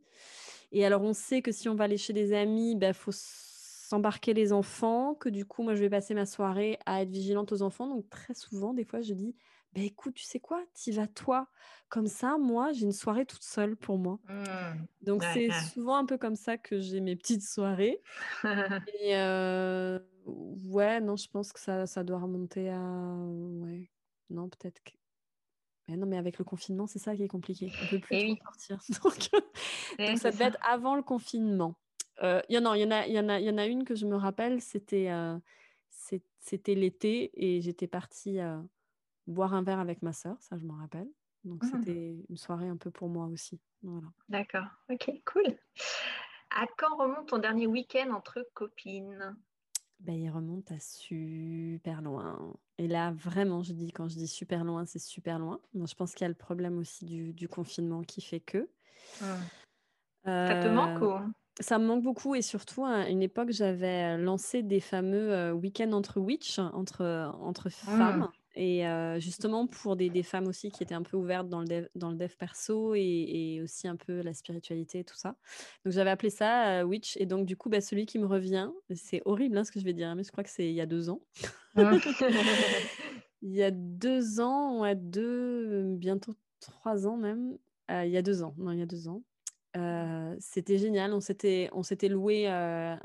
[0.73, 3.13] Et alors, on sait que si on va aller chez des amis, il ben, faut
[3.90, 7.50] s'embarquer les enfants, que du coup, moi, je vais passer ma soirée à être vigilante
[7.50, 7.88] aux enfants.
[7.88, 9.35] Donc, très souvent, des fois, je dis,
[9.74, 11.48] bah, écoute, tu sais quoi, t'y vas toi.
[11.88, 14.20] Comme ça, moi, j'ai une soirée toute seule pour moi.
[14.29, 14.87] Mmh.
[15.03, 18.00] Donc, c'est souvent un peu comme ça que j'ai mes petites soirées.
[19.00, 22.81] Et euh, ouais, non, je pense que ça, ça doit remonter à...
[22.81, 23.90] Ouais,
[24.31, 24.92] non, peut-être que...
[25.88, 27.72] Mais non, mais avec le confinement, c'est ça qui est compliqué.
[27.83, 28.55] On peut plus trop
[28.92, 29.40] sortir.
[29.98, 31.74] Donc, ça devait être avant le confinement.
[32.23, 33.85] Euh, il y, en a, y, en a, y, en a, y en a une
[33.85, 35.39] que je me rappelle, c'était euh,
[36.39, 38.61] c'était l'été et j'étais partie euh,
[39.27, 41.09] boire un verre avec ma sœur, ça je m'en rappelle.
[41.45, 41.71] Donc mmh.
[41.71, 43.61] c'était une soirée un peu pour moi aussi.
[43.83, 44.09] Voilà.
[44.29, 45.57] D'accord, ok, cool.
[46.51, 49.37] À quand remonte ton dernier week-end entre copines?
[50.01, 52.55] Ben, il remonte à super loin.
[52.79, 55.61] Et là, vraiment, je dis, quand je dis super loin, c'est super loin.
[55.75, 58.69] Moi, je pense qu'il y a le problème aussi du, du confinement qui fait que.
[59.21, 59.25] Mmh.
[60.25, 61.33] Ça te manque ou?
[61.61, 66.20] Ça me manque beaucoup et surtout à une époque, j'avais lancé des fameux week-ends entre
[66.20, 68.29] witch, entre, entre femmes.
[68.57, 71.66] Et euh, justement pour des, des, femmes aussi qui étaient un peu ouvertes dans le
[71.66, 75.37] dev, dans le dev perso et, et, aussi un peu la spiritualité et tout ça.
[75.85, 77.16] Donc j'avais appelé ça euh, Witch.
[77.18, 79.85] Et donc du coup, bah, celui qui me revient, c'est horrible hein, ce que je
[79.85, 81.20] vais dire, mais je crois que c'est il y a deux ans.
[81.77, 81.83] Mmh.
[83.42, 87.57] il y a deux ans, ouais, deux, bientôt trois ans même.
[87.88, 89.23] il y a deux ans, non, il y a deux ans
[90.39, 91.13] c'était génial.
[91.13, 92.99] On s'était, on s'était loué un,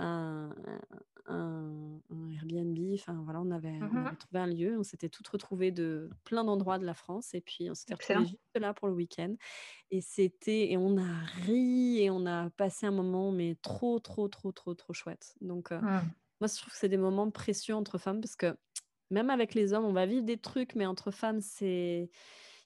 [1.27, 1.99] un,
[2.35, 2.77] Airbnb.
[2.93, 4.77] Enfin voilà, on avait, on mmh avait, trouvé un lieu.
[4.79, 8.27] On s'était toutes retrouvées de plein d'endroits de la France et puis on s'était retrouvées
[8.27, 9.35] juste là pour le week-end.
[9.91, 14.27] Et c'était, et on a ri et on a passé un moment mais trop, trop,
[14.27, 15.35] trop, trop, trop chouette.
[15.41, 15.81] Donc mmh.
[15.81, 18.55] moi, je trouve que c'est des moments précieux entre femmes parce que
[19.11, 22.09] même avec les hommes, on va vivre des trucs, mais entre femmes, c'est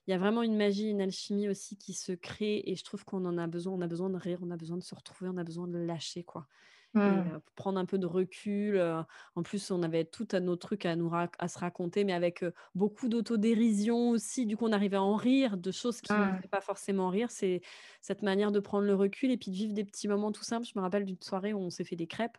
[0.06, 3.04] il y a vraiment une magie, une alchimie aussi qui se crée et je trouve
[3.04, 3.74] qu'on en a besoin.
[3.74, 5.78] On a besoin de rire, on a besoin de se retrouver, on a besoin de
[5.78, 6.46] lâcher, quoi.
[6.94, 7.00] Mmh.
[7.00, 8.76] Euh, prendre un peu de recul.
[8.76, 9.02] Euh,
[9.36, 12.42] en plus, on avait tout à nos trucs à, nous à se raconter, mais avec
[12.42, 14.44] euh, beaucoup d'autodérision aussi.
[14.44, 16.36] Du coup, on arrivait à en rire de choses qui ne mmh.
[16.36, 17.30] faisaient pas forcément rire.
[17.30, 17.60] C'est
[18.00, 20.66] cette manière de prendre le recul et puis de vivre des petits moments tout simples.
[20.66, 22.38] Je me rappelle d'une soirée où on s'est fait des crêpes.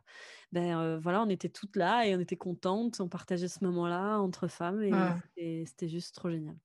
[0.51, 2.99] Ben voilà, on était toutes là et on était contentes.
[2.99, 5.65] On partageait ce moment-là entre femmes et mmh.
[5.65, 6.55] c'était juste trop génial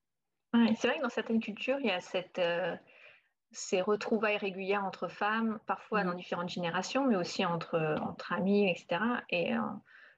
[0.77, 2.75] c'est vrai que dans certaines cultures, il y a cette, euh,
[3.53, 6.17] ces retrouvailles régulières entre femmes, parfois dans mmh.
[6.17, 9.01] différentes générations, mais aussi entre, entre amis, etc.
[9.31, 9.61] Et euh,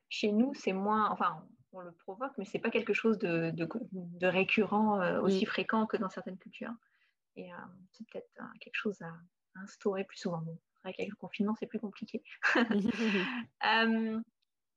[0.09, 4.27] chez nous, c'est moins, enfin, on le provoque, mais c'est pas quelque chose de, de,
[4.27, 5.49] récurrent euh, aussi mmh.
[5.49, 6.75] fréquent que dans certaines cultures.
[7.37, 7.51] Et
[7.93, 8.29] c'est peut-être
[8.61, 9.13] quelque chose à,
[9.63, 10.39] instaurer plus souvent.
[10.39, 12.23] Bon, avec le confinement, c'est plus compliqué.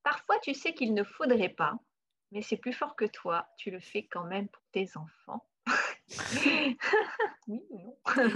[0.03, 1.75] parfois, tu sais qu'il ne faudrait pas,
[2.31, 3.47] mais c'est plus fort que toi.
[3.57, 5.45] Tu le fais quand même pour tes enfants.
[7.47, 7.95] oui ou non?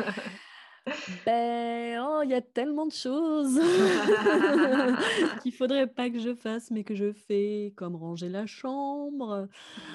[1.25, 3.59] Ben, oh, il y a tellement de choses
[5.41, 9.47] qu'il faudrait pas que je fasse, mais que je fais, comme ranger la chambre.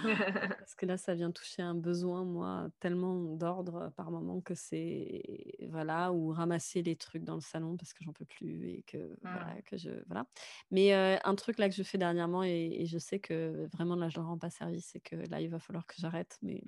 [0.02, 5.22] Parce que là, ça vient toucher un besoin, moi, tellement d'ordre par moment que c'est
[5.68, 9.16] voilà, ou ramasser les trucs dans le salon parce que j'en peux plus et que
[9.22, 10.26] voilà, que je voilà.
[10.72, 13.94] Mais euh, un truc là que je fais dernièrement et, et je sais que vraiment
[13.94, 16.36] là, je leur rends pas service, c'est que là, il va falloir que j'arrête.
[16.42, 16.64] Mais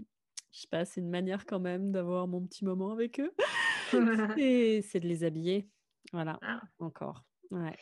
[0.52, 3.32] je sais pas, c'est une manière quand même d'avoir mon petit moment avec eux.
[4.38, 5.68] C'est c'est de les habiller.
[6.12, 6.60] Voilà, Ah.
[6.78, 7.24] encore.
[7.50, 7.76] Ouais.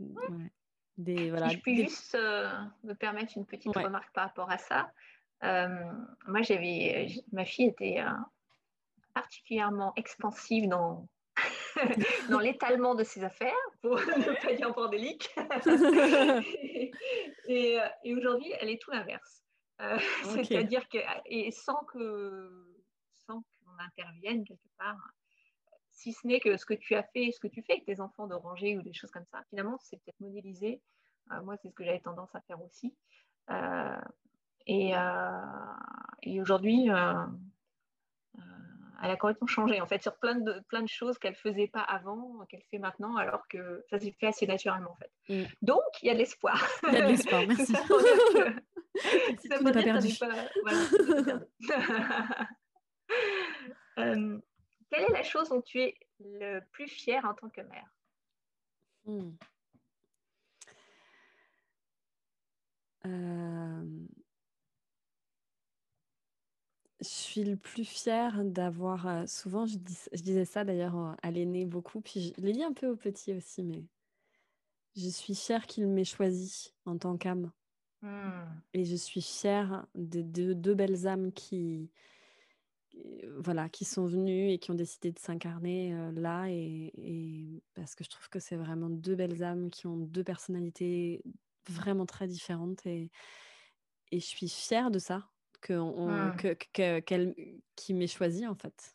[0.00, 0.52] ouais.
[0.98, 1.84] Des, Si voilà, je puis des...
[1.84, 2.50] juste euh,
[2.82, 3.84] me permettre une petite Ouais.
[3.84, 4.92] remarque par rapport à ça.
[5.44, 5.68] Euh,
[6.26, 8.10] moi, j'avais, ma fille était euh,
[9.14, 11.08] particulièrement expansive dans,
[12.30, 15.30] dans l'étalement de ses affaires, pour ne pas dire bordélique.
[17.48, 19.41] et et aujourd'hui, elle est tout l'inverse.
[19.82, 19.98] Euh.
[20.44, 22.66] C'est-à-dire que, et sans que,
[23.26, 25.12] sans qu'on intervienne quelque part,
[25.90, 28.00] si ce n'est que ce que tu as fait, ce que tu fais avec tes
[28.00, 30.80] enfants de ranger ou des choses comme ça, finalement, c'est peut-être modélisé.
[31.30, 32.94] Euh, moi, c'est ce que j'avais tendance à faire aussi.
[33.50, 34.00] Euh,
[34.66, 34.92] et
[36.22, 36.88] et aujourd'hui,
[39.02, 41.66] elle a complètement changé, en fait, sur plein de, plein de choses qu'elle ne faisait
[41.66, 45.10] pas avant, qu'elle fait maintenant, alors que ça s'est fait assez naturellement, en fait.
[45.28, 45.44] Mm.
[45.60, 46.64] Donc, il y a de l'espoir.
[46.86, 47.72] Il y a de l'espoir, merci.
[47.72, 47.82] Ça
[49.60, 50.14] n'est pas perdu.
[50.18, 50.28] pas-
[51.58, 52.48] voilà.
[53.98, 54.38] Euh,
[54.90, 57.90] quelle est la chose dont tu es le plus fière en tant que mère?
[59.04, 59.32] Hmm.
[63.04, 63.84] Euh,
[67.02, 69.06] Je suis le plus fière d'avoir.
[69.08, 72.62] euh, souvent, je, dis- je disais ça d'ailleurs à l'aîné beaucoup, puis je l'ai dit
[72.62, 73.84] un peu au petit aussi, mais
[74.96, 77.52] je suis fière qu'il m'ait choisi en tant qu'âme.
[78.02, 78.62] Hmm.
[78.74, 81.90] Et je suis fière de de- deux belles âmes qui,
[82.90, 86.46] qui- voilà, qui sont venues et qui ont décidé de s'incarner euh, là.
[86.50, 90.24] Et, et parce que je trouve que c'est vraiment deux belles âmes qui ont deux
[90.24, 91.22] personnalités
[91.68, 92.86] vraiment très différentes.
[92.86, 93.10] Et,
[94.12, 95.31] et je suis fière de ça,
[95.62, 96.36] que, Mm.
[96.36, 98.94] que- qui m'ait choisi en fait.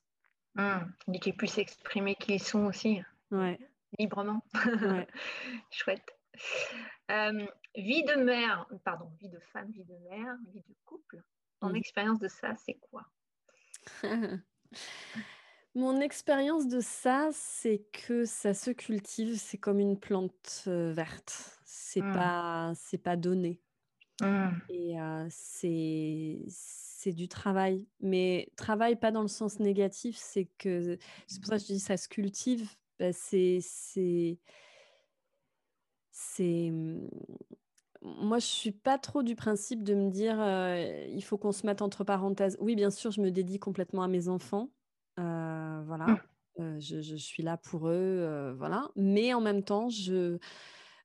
[0.56, 0.80] Hmm.
[1.13, 3.01] Et qu'ils puissent exprimer qui ils sont aussi,
[3.32, 3.60] Ouais,
[3.99, 4.41] librement.
[4.53, 5.08] ouais.
[5.71, 6.15] Chouette.
[7.12, 11.21] Euh, vie de mère, pardon, vie de femme, vie de mère, vie de couple.
[11.60, 13.06] Ton expérience de ça, c'est quoi?
[15.75, 21.60] Mon expérience de ça, c'est que ça se cultive, c'est comme une plante euh, verte.
[21.65, 22.13] C'est Mm.
[22.13, 23.62] pas, c'est pas donné.
[24.21, 24.49] Hmm.
[24.69, 27.88] Et euh, c'est, c'est du travail.
[27.99, 31.80] Mais travail pas dans le sens négatif, c'est que c'est pour ça que je dis
[31.80, 32.69] ça se cultive.
[32.99, 34.39] bah, c'est, c'est,
[36.12, 36.69] c'est.
[36.69, 37.10] hum,
[38.01, 41.65] Moi, je suis pas trop du principe de me dire euh, il faut qu'on se
[41.65, 42.58] mette entre parenthèses.
[42.60, 44.69] Oui, bien sûr, je me dédie complètement à mes enfants.
[45.19, 46.06] Euh, voilà.
[46.08, 46.19] Mm.
[46.60, 48.53] Euh, je, je suis là pour eux.
[48.58, 48.89] voilà.
[48.95, 50.38] Mais en même temps, je,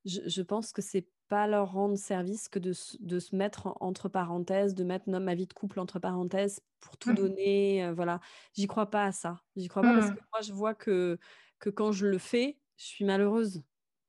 [0.04, 3.66] je, je pense que c'est pas leur rendre service que de, se- de se mettre
[3.68, 7.14] en- entre parenthèses, de mettre ma vie de couple entre parenthèses pour tout Mm.
[7.14, 7.84] donner.
[7.86, 8.20] euh, voilà.
[8.52, 9.40] J'y crois pas à ça.
[9.56, 10.14] J'y crois pas parce Mm.
[10.16, 11.18] que moi, je vois que,
[11.58, 13.62] que quand je le fais, je suis malheureuse.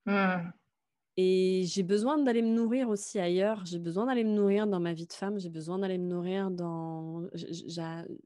[0.05, 0.51] Hmm.
[1.15, 3.65] Et j'ai besoin d'aller me nourrir aussi ailleurs.
[3.65, 5.39] J'ai besoin d'aller me nourrir dans ma vie de femme.
[5.39, 7.23] J'ai besoin d'aller me nourrir dans.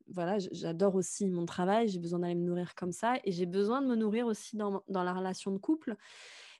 [0.07, 1.87] Voilà, j'adore aussi mon travail.
[1.89, 3.15] J'ai besoin d'aller me nourrir comme ça.
[3.25, 5.97] Et j'ai besoin de me nourrir aussi dans, dans la relation de couple.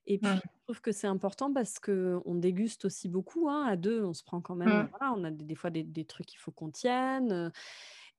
[0.08, 0.36] Et puis, Mm.
[0.36, 3.50] je trouve que c'est important parce qu'on déguste aussi beaucoup.
[3.50, 4.70] hein, à deux, on se prend quand même.
[4.86, 4.90] Mm.
[4.98, 7.32] Voilà, on a des, des fois des, des trucs qu'il faut qu'on tienne.
[7.32, 7.50] euh,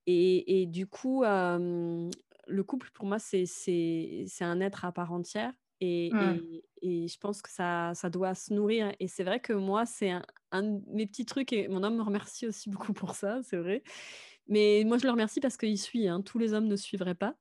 [0.07, 2.09] Et, et du coup, euh,
[2.47, 5.53] le couple, pour moi, c'est c'est- c'est un être à part entière.
[5.81, 6.41] Et, Mm.
[6.81, 8.91] et- et je pense que ça, ça doit se nourrir.
[8.99, 11.53] Et c'est vrai que moi, c'est un, un de mes petits trucs.
[11.53, 13.83] Et mon homme me remercie aussi beaucoup pour ça, c'est vrai.
[14.47, 16.07] Mais moi, je le remercie parce qu'il suit.
[16.07, 17.35] hein, tous les hommes ne suivraient pas.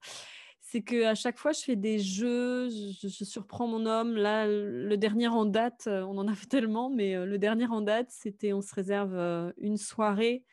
[0.70, 4.14] C'est qu'à chaque fois, je fais des jeux, je, je surprends mon homme.
[4.16, 7.66] Là, le dernier en date, euh, on en a fait tellement, mais euh, le dernier
[7.66, 10.44] en date, c'était on se réserve euh, une soirée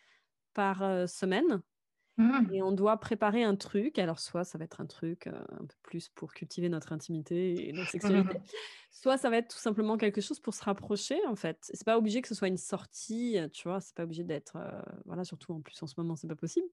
[0.54, 1.62] par semaine.
[2.16, 2.48] Hmm.
[2.54, 4.00] Et on doit préparer un truc.
[4.00, 7.74] Alors, soit ça va être un truc un peu plus pour cultiver notre intimité et
[7.74, 8.40] notre sexualité,
[8.92, 11.58] soit ça va être tout simplement quelque chose pour se rapprocher, en fait.
[11.74, 14.56] C'est pas obligé que ce soit une sortie, tu vois, c'est pas obligé d'être.
[14.56, 16.68] euh, voilà, surtout en plus en ce moment, c'est pas possible.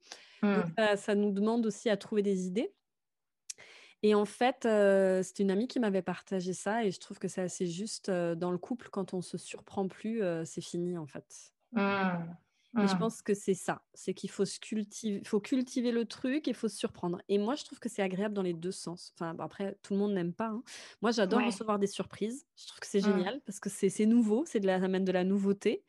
[0.45, 2.73] Donc, ça, ça nous demande aussi à trouver des idées.
[4.03, 7.29] Et en fait, euh, c'était une amie qui m'avait partagé ça et je trouve que
[7.29, 10.99] c'est assez juste euh, dans le couple, quand on se surprend plus, euh, c'est fini,
[10.99, 11.53] en fait.
[12.79, 12.97] Et je Hmm.
[12.97, 16.55] pense que c'est ça, c'est qu'il faut se cultiver, faut cultiver le truc et il
[16.57, 17.21] faut se surprendre.
[17.29, 19.12] Et moi, je trouve que c'est agréable dans les deux sens.
[19.15, 20.49] Enfin, bon, après, tout le monde n'aime pas.
[20.49, 20.65] hein.
[21.03, 21.45] Moi, j'adore Ouais.
[21.45, 22.47] recevoir des surprises.
[22.57, 23.23] Je trouve que c'est Mm.
[23.23, 25.85] génial parce que c'est c'est nouveau, c'est de la, ça amène de la nouveauté.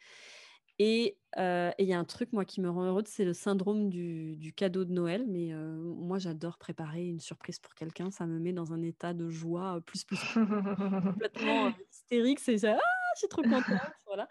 [0.80, 4.54] Et il y a un truc, moi, qui me rend heureuse, c'est le syndrome du,
[4.56, 5.26] cadeau de Noël.
[5.28, 8.12] Mais moi, j'adore préparer une surprise pour quelqu'un.
[8.12, 12.40] Ça me met dans un état de joie plus, plus, complètement hystérique.
[12.40, 13.64] C'est ça, ah, je suis trop contente.
[14.08, 14.28] voilà.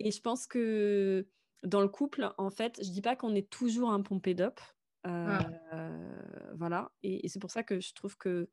[0.00, 1.26] Et je pense que
[1.62, 4.60] dans le couple, en fait, je dis pas qu'on est toujours un pompé d'op.
[5.04, 6.92] Voilà.
[7.02, 8.48] Et, et c'est pour ça que je trouve que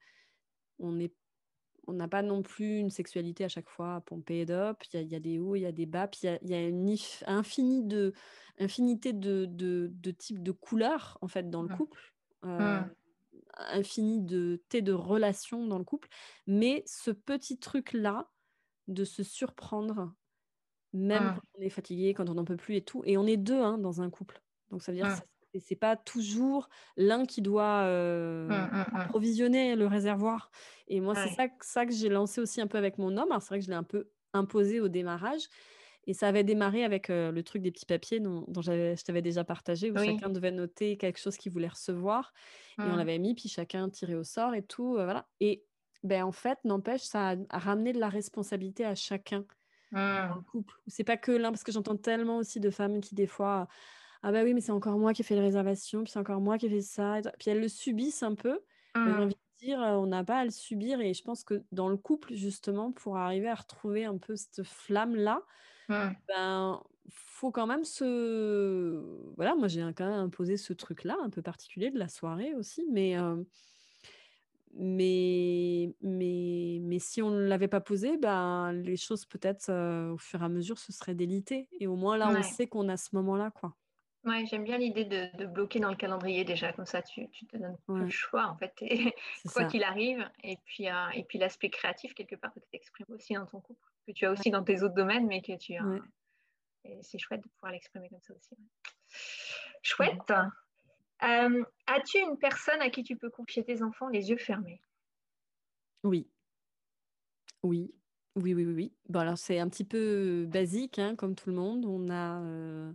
[0.80, 1.14] on est
[1.88, 4.84] on n'a pas non plus une sexualité à chaque fois pompée d'op.
[4.94, 6.96] Il y, a des hauts, il y a des bas, puis il y a, une
[7.26, 8.14] infini de,
[8.60, 11.78] infinité de, de, types de couleurs en fait dans le mmh.
[11.78, 12.14] couple.
[12.46, 12.92] Euh, mmh.
[13.58, 16.10] infini de thé de relations dans le couple.
[16.48, 18.30] Mais ce petit truc-là
[18.88, 20.14] de se surprendre,
[20.94, 21.36] même mmh.
[21.36, 23.02] quand on est fatigué, quand on n'en peut plus et tout.
[23.06, 24.42] Et on est deux hein, dans un couple.
[24.70, 25.22] Donc ça veut dire que
[25.54, 28.96] et c'est pas toujours l'un qui doit mmh, mmh, mmh.
[28.96, 30.52] approvisionner le réservoir.
[30.88, 33.30] Et moi, c'est ça, ça, que j'ai lancé aussi un peu avec mon homme.
[33.40, 35.42] c'est vrai que je l'ai un peu imposé au démarrage.
[36.08, 39.92] Et ça avait démarré avec le truc des petits papiers dont, je t'avais déjà partagé,
[39.92, 42.34] où chacun devait noter quelque chose qu'il voulait recevoir.
[42.80, 44.94] Et on l'avait mis, puis chacun tirait au sort et tout.
[44.94, 45.28] voilà.
[45.40, 45.64] Et
[46.04, 49.46] ben, en fait, n'empêche, ça a, ramené de la responsabilité à chacun
[49.92, 50.74] dans le couple.
[50.88, 53.68] C'est pas que l'un, parce que j'entends tellement aussi de femmes qui, des fois,
[54.24, 56.42] ah bah oui, mais c'est encore moi qui ai fait les réservations, puis c'est encore
[56.42, 57.22] moi qui ai fait ça.
[57.40, 58.60] Puis elles le subissent un peu.
[58.96, 59.20] j'ai mmh.
[59.20, 61.02] envie de dire, on n'a pas à le subir.
[61.02, 64.64] Et je pense que dans le couple, justement, pour arriver à retrouver un peu cette
[64.64, 65.42] flamme-là,
[65.90, 65.96] mmh.
[66.28, 69.04] ben faut quand même se.
[69.38, 72.86] Voilà, moi j'ai quand même imposé ce truc-là, un peu particulier de la soirée aussi,
[72.92, 73.16] mais.
[74.74, 79.70] Mais, mais, mais si on ne l'avait pas posé, ben, les choses peut-être
[80.14, 81.68] au fur et à mesure se seraient délitées.
[81.82, 83.52] Et au moins là, on sait qu'on a ce moment-là.
[83.52, 83.76] quoi.
[84.24, 87.58] Ouais, j'aime bien l'idée de, bloquer dans le calendrier déjà, comme ça tu, tu te
[87.58, 88.74] donnes plus le choix en fait,
[89.54, 90.30] quoi qu'il arrive.
[90.44, 93.62] Et puis, euh, et puis l'aspect créatif, quelque part, que tu exprimes aussi dans ton
[93.62, 95.84] couple, que tu as aussi dans tes autres domaines, mais que tu as.
[96.84, 98.56] Et c'est chouette de pouvoir l'exprimer comme ça aussi.
[99.82, 100.32] Chouette.
[101.24, 104.82] Euh, as-tu une personne à qui tu peux confier tes enfants les yeux fermés?
[106.04, 106.28] Oui.
[107.64, 107.94] Oui.
[108.36, 108.94] Oui, oui, oui, oui.
[109.10, 111.86] Bon, alors c'est un petit peu basique, hein, comme tout le monde.
[111.86, 112.42] On a.
[112.42, 112.94] Euh,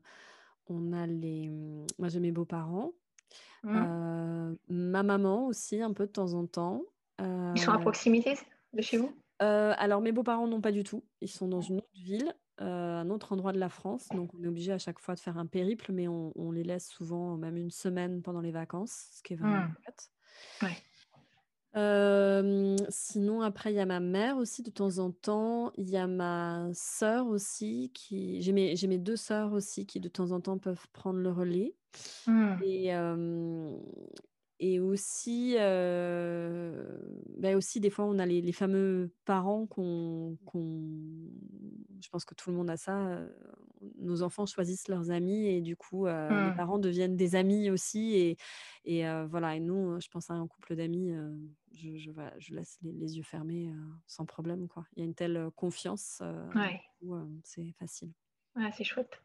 [0.68, 1.48] on a les.
[1.48, 2.92] Mmh, moi, j'ai mes beaux-parents.
[3.62, 4.54] Mmh.
[4.68, 6.82] ma maman aussi, un peu de temps en temps.
[7.18, 8.38] Ils sont à proximité
[8.72, 9.12] de chez vous?
[9.40, 11.02] Alors, mes beaux-parents, non, pas du tout.
[11.20, 14.08] Ils sont dans une autre ville, un autre endroit de la France.
[14.14, 16.88] Donc, on est obligé à chaque fois de faire un périple, mais on, les laisse
[16.88, 19.74] souvent même une semaine pendant les vacances, ce qui est vraiment mmh.
[19.82, 20.10] chouette.
[20.62, 20.76] Ouais
[21.76, 25.72] sinon, après, il y a ma mère aussi de temps en temps.
[25.76, 30.00] Il y a ma sœur aussi qui j'ai mes j'ai mes 2 sœurs aussi qui
[30.00, 31.74] de temps en temps peuvent prendre le relais
[32.26, 32.62] mmh.
[32.62, 32.92] et
[34.58, 40.36] et aussi, bah, aussi des fois on a les fameux parents qu'on
[42.00, 43.20] je pense que tout le monde a ça,
[43.98, 46.54] nos enfants choisissent leurs amis et du coup, les mmh.
[46.56, 48.36] parents deviennent des amis aussi et
[48.84, 51.12] et voilà et nous, je pense à un couple d'amis,
[51.74, 53.72] je je laisse les yeux fermés,
[54.06, 54.86] sans problème, quoi.
[54.94, 56.22] Il y a une telle, confiance,
[57.44, 58.12] c'est facile.
[58.54, 59.22] Ouais, c'est chouette.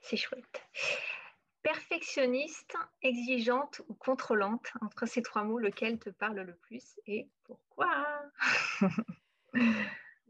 [0.00, 0.62] C'est chouette.
[1.64, 7.88] Perfectionniste, exigeante ou contrôlante, entre ces trois mots, lequel te parle le plus et pourquoi?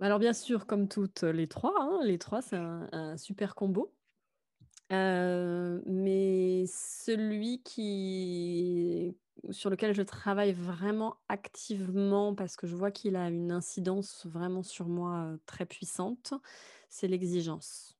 [0.00, 3.92] Alors bien sûr, comme toutes les trois, hein, les trois, c'est un, super combo.
[4.92, 9.16] Euh, mais celui qui,
[9.50, 14.62] sur lequel je travaille vraiment activement parce que je vois qu'il a une incidence vraiment
[14.62, 16.34] sur moi euh, très puissante,
[16.88, 17.96] c'est l'exigence.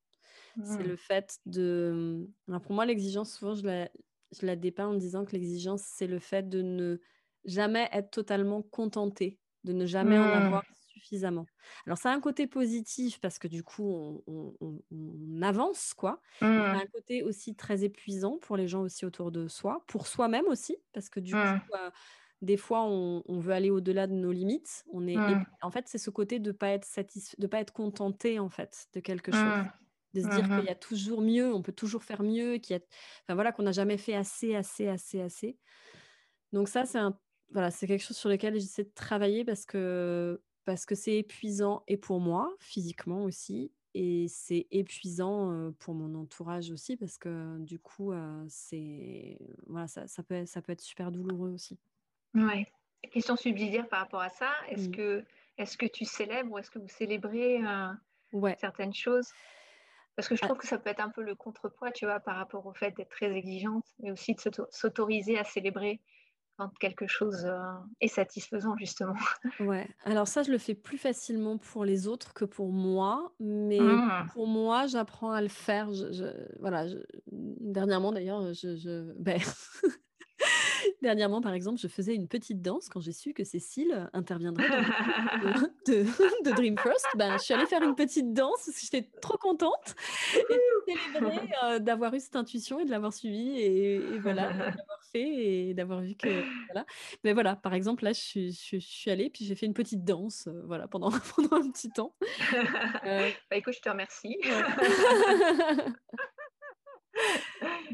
[0.62, 0.86] C'est mmh.
[0.86, 2.28] le fait de.
[2.48, 3.90] Alors pour moi, l'exigence, souvent, je la,
[4.38, 7.00] je la dépeins en disant que l'exigence, c'est le fait de ne
[7.44, 10.42] jamais être totalement contenté, de ne jamais en mmh.
[10.44, 11.46] avoir suffisamment.
[11.86, 16.20] Alors, ça a un côté positif parce que du coup, on, on, avance, quoi.
[16.40, 20.06] Ça a un côté aussi très épuisant pour les gens aussi autour de soi, pour
[20.06, 21.90] soi-même aussi, parce que du coup, euh,
[22.40, 24.84] des fois, on, on, veut aller au-delà de nos limites.
[24.92, 25.16] On est,
[25.60, 28.86] en fait, c'est ce côté de pas être satisfait, de pas être contenté en fait
[28.94, 29.64] de quelque chose
[30.14, 32.76] de se dire qu'il mmh y a toujours mieux, on peut toujours faire mieux, qu'il
[32.76, 32.82] y a,
[33.22, 35.58] enfin voilà, qu'on n'a jamais fait assez, assez, assez, assez.
[36.52, 37.18] Donc ça, c'est un,
[37.50, 41.82] voilà, c'est quelque chose sur lequel j'essaie de travailler parce que parce que c'est épuisant
[41.88, 47.78] et pour moi physiquement aussi et c'est épuisant pour mon entourage aussi parce que du
[47.78, 48.12] coup
[48.48, 51.78] c'est voilà ça, ça, peut ça peut être super douloureux aussi.
[52.34, 52.66] Ouais.
[53.12, 54.92] Question subsidiaire par rapport à ça, est-ce mmh.
[54.92, 55.24] que
[55.58, 57.60] est-ce que tu célèbres ou est-ce que vous célébrez
[58.32, 58.56] ouais.
[58.58, 59.28] certaines choses?
[60.16, 60.46] Parce que je ah.
[60.46, 62.92] trouve que ça peut être un peu le contrepoids, tu vois, par rapport au fait
[62.92, 64.40] d'être très exigeante, mais aussi de
[64.70, 66.00] s'autoriser à célébrer
[66.58, 67.50] quand quelque chose
[68.00, 69.16] est satisfaisant, justement.
[69.60, 74.02] Ouais, alors ça, je le fais plus facilement pour les autres que pour moi, mais
[74.02, 74.28] Mmh.
[74.32, 75.92] pour moi, j'apprends à le faire.
[75.92, 76.98] Je, je- voilà, je-
[77.30, 79.38] dernièrement d'ailleurs, je, je- ben,
[81.04, 84.76] dernièrement par exemple, je faisais une petite danse quand j'ai su que Cécile interviendrait dans
[84.78, 87.06] le film de, de, de Dream First.
[87.16, 89.94] Ben, je suis allée faire une petite danse parce que j'étais trop contente
[90.34, 90.58] et
[91.64, 95.68] euh, d'avoir eu cette intuition et de l'avoir suivie et, et voilà, de l'avoir fait
[95.68, 96.28] et d'avoir vu que
[96.72, 96.86] voilà.
[97.22, 99.74] Mais voilà, par exemple, là, je suis, je, je suis allée puis j'ai fait une
[99.74, 102.14] petite danse, euh, voilà, pendant, pendant un petit temps.
[103.04, 104.36] Euh, Bah, écoute, je te remercie.
[104.44, 105.84] ouais.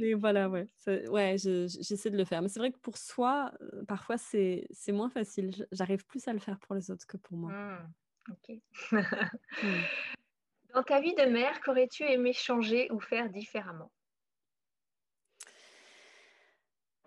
[0.01, 0.67] Mais voilà, ouais,
[1.09, 2.41] ouais, je- je- j'essaie de le faire.
[2.43, 5.67] Mais c'est vrai que pour soi, euh, parfois, c'est c'est moins facile.
[5.73, 7.51] J'arrive plus à le faire pour les autres que pour moi.
[7.53, 7.93] Mmh.
[8.31, 8.49] Ok.
[8.93, 9.01] Mm.
[10.75, 13.91] Dans ta vie de mère, qu'aurais-tu aimé changer ou faire différemment?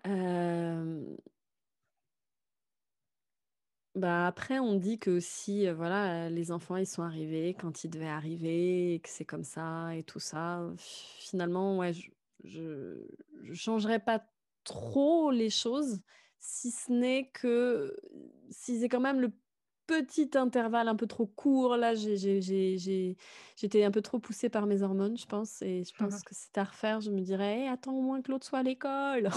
[0.06, 1.16] Euh,
[3.94, 7.90] bah après, on dit que aussi, euh, voilà, les enfants, ils sont arrivés quand ils
[7.90, 10.62] devaient arriver, et que c'est comme ça et tout ça.
[10.78, 12.10] Finalement, ouais, je,
[12.42, 13.06] je,
[13.42, 14.24] je changerais pas
[14.64, 16.00] trop les choses,
[16.40, 17.96] si ce n'est que
[18.50, 19.32] si c'est quand même le
[19.86, 25.16] petit intervalle un peu trop court, là, j'étais un peu trop poussée par mes hormones,
[25.16, 27.00] je pense, et je pense que c'est à refaire.
[27.00, 29.28] Je me dirais, Hey, attends au moins que l'autre soit à l'école.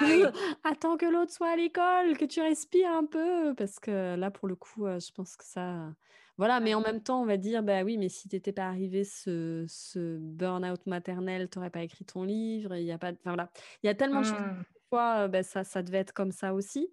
[0.00, 0.32] Ah.
[0.64, 4.48] Attends que l'autre soit à l'école, que tu respires un peu, parce que là, pour
[4.48, 5.94] le coup, euh, je pense que ça...
[6.38, 9.04] Voilà, mais en même temps, on va dire, bah oui, mais si t'étais pas arrivé
[9.04, 13.12] ce, ce burn-out maternel, t'aurais pas écrit ton livre, il y a pas...
[13.12, 13.50] de- Enfin voilà,
[13.82, 14.64] il y a tellement de choses, Mmh.
[14.90, 16.92] fois, euh, bah, ça, ça devait être comme ça aussi.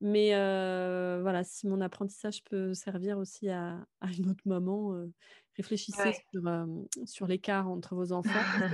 [0.00, 5.12] Mais euh, voilà, si mon apprentissage peut servir aussi à, à une autre maman, euh,
[5.56, 6.26] réfléchissez Ouais.
[6.32, 6.66] sur, euh,
[7.04, 8.44] sur l'écart entre vos enfants.
[8.44, 8.66] que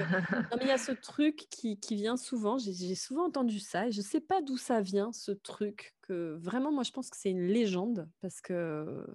[0.51, 3.89] non, mais il y a ce truc qui, qui vient souvent, j'ai souvent entendu ça,
[3.89, 7.11] et je ne sais pas d'où ça vient, ce truc, que vraiment, moi, je pense
[7.11, 9.07] que c'est une légende, parce que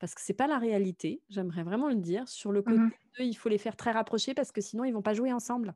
[0.00, 2.80] parce que c'est pas la réalité, j'aimerais vraiment le dire, sur le côté
[3.18, 5.74] de, il faut les faire très rapprochés, parce que sinon, ils vont pas jouer ensemble.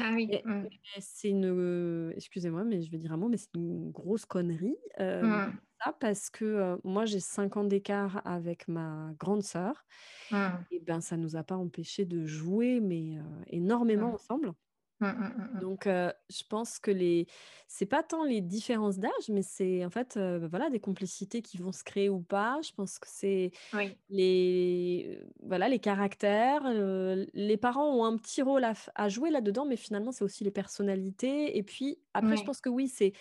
[0.00, 0.38] Ah oui.
[0.44, 0.68] Mmh.
[1.00, 4.76] c'est une, excusez-moi, mais je vais dire un mot, mais c'est une grosse connerie.
[5.00, 5.58] euh, Mmh.
[5.82, 9.84] Ça, parce que euh, moi, j'ai 5 ans d'écart avec ma grande sœur,
[10.30, 10.64] Mmh.
[10.70, 14.14] et ben, ça nous a pas empêché de jouer, mais euh, énormément Mmh.
[14.14, 14.52] ensemble.
[15.00, 15.60] Mmh, mmh, mmh.
[15.60, 17.26] Donc, euh, je pense que les,
[17.68, 21.72] c'est pas tant les différences d'âge, mais c'est en fait, voilà, des complicités qui vont
[21.72, 22.60] se créer ou pas.
[22.62, 23.98] Je pense que c'est Oui.
[24.10, 26.62] les, voilà, les caractères.
[26.72, 31.56] les parents ont un petit rôle à, jouer là-dedans, mais finalement, c'est aussi les personnalités.
[31.58, 33.12] Et puis, après, je pense que oui, c'est,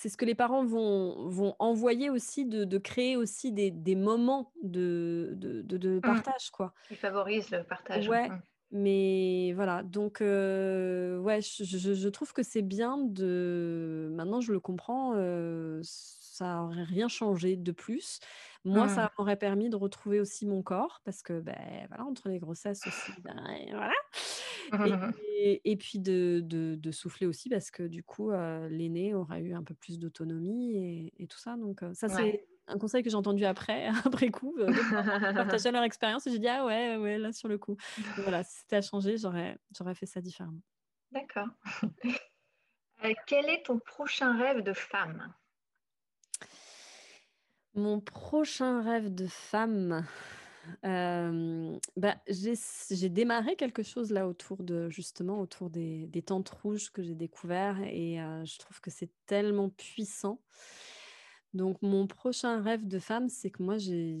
[0.00, 3.94] c'est ce que les parents vont, vont envoyer aussi, de, de créer aussi des, des
[3.96, 6.00] moments de, de, de, Mmh.
[6.00, 6.72] partage, quoi.
[6.88, 8.08] Qui favorise le partage.
[8.08, 8.40] Ouais, Mmh.
[8.70, 14.08] mais voilà, donc euh, ouais, je, je- je trouve que c'est bien de...
[14.14, 18.20] Maintenant, je le comprends, euh, ça n'aurait rien changé de plus.
[18.64, 18.88] Moi, Mmh.
[18.88, 22.86] ça m'aurait permis de retrouver aussi mon corps, parce que, ben voilà, entre les grossesses
[22.86, 23.34] aussi, ben,
[23.72, 23.92] voilà.
[25.42, 29.54] Et, puis de, de- de souffler aussi, parce que du coup, euh, l'aîné aura eu
[29.54, 31.56] un peu plus d'autonomie et, et tout ça.
[31.56, 32.14] Donc, euh, ça, Ouais.
[32.14, 34.66] c'est un conseil que j'ai entendu après, après coup, euh,
[35.72, 37.76] leur expérience, et j'ai dit, ah ouais, ouais, là, sur le coup.
[37.96, 40.60] Donc voilà, si c'était à changer, j'aurais, j'aurais fait ça différemment.
[41.10, 41.48] D'accord.
[43.02, 45.32] Euh, quel est ton prochain rêve de femme?
[47.74, 50.04] Mon prochain rêve de femme,
[50.82, 57.14] bah, j'ai, démarré quelque chose là autour de, justement, autour des, tentes rouges que j'ai
[57.14, 60.40] découvert et je trouve que c'est tellement puissant.
[61.52, 64.16] Donc, mon prochain rêve de femme, c'est que moi, j'ai,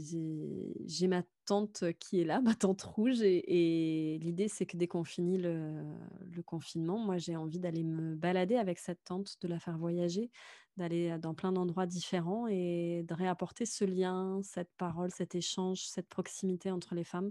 [1.06, 5.38] ma tante qui est là, ma tante rouge, et, l'idée, c'est que dès qu'on finit
[5.38, 5.84] le,
[6.32, 10.30] le confinement, moi, j'ai envie d'aller me balader avec cette tante, de la faire voyager,
[10.76, 16.08] d'aller dans plein d'endroits différents et de réapporter ce lien, cette parole, cet échange, cette
[16.08, 17.30] proximité entre les femmes.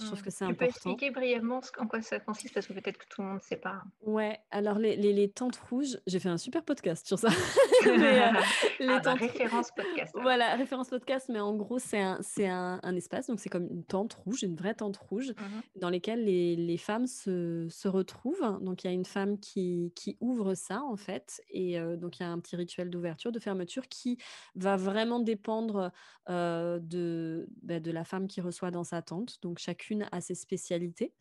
[0.00, 0.22] Je trouve Mmh.
[0.22, 0.90] que c'est Tu peux important.
[0.90, 3.56] expliquer brièvement en quoi ça consiste parce que peut-être que tout le monde ne sait
[3.56, 3.82] pas.
[4.02, 7.28] Ouais, alors les, les, les tentes rouges, j'ai fait un super podcast sur ça.
[7.84, 8.32] Mais, euh,
[8.80, 10.12] les Ah bah, tentes- référence podcast.
[10.20, 13.66] Voilà, référence podcast, mais en gros, c'est un, c'est un, un espace, donc c'est comme
[13.70, 15.62] une tente rouge, une vraie tente rouge, Mhm.
[15.80, 18.58] dans lesquelles les, les femmes se, se retrouvent.
[18.60, 22.18] Donc, il y a une femme qui, qui ouvre ça, en fait, et euh, donc
[22.18, 24.18] il y a un petit rituel d'ouverture, de fermeture, qui
[24.54, 25.90] va vraiment dépendre
[26.28, 29.38] euh, de, bah, de la femme qui reçoit dans sa tente.
[29.42, 31.12] Donc, chacune a ses spécialités.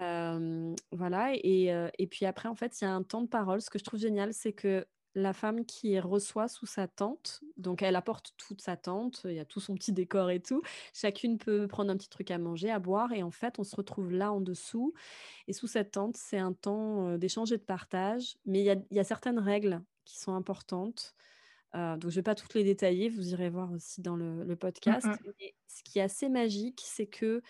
[0.00, 3.60] Euh, voilà, et, et puis après, en fait, il y a un temps de parole.
[3.60, 7.82] Ce que je trouve génial, c'est que la femme qui reçoit sous sa tente, donc
[7.82, 10.62] elle apporte toute sa tente, il y a tout son petit décor et tout.
[10.94, 13.76] Chacune peut prendre un petit truc à manger, à boire, et en fait, on se
[13.76, 14.94] retrouve là en dessous.
[15.48, 18.76] Et sous cette tente, c'est un temps d'échange et de partage, mais il y a,
[18.90, 21.14] il y a certaines règles qui sont importantes.
[21.74, 24.56] donc, je ne vais pas toutes les détailler, vous irez voir aussi dans le, le
[24.56, 25.06] podcast.
[25.38, 27.42] Mais ce qui est assez magique, c'est que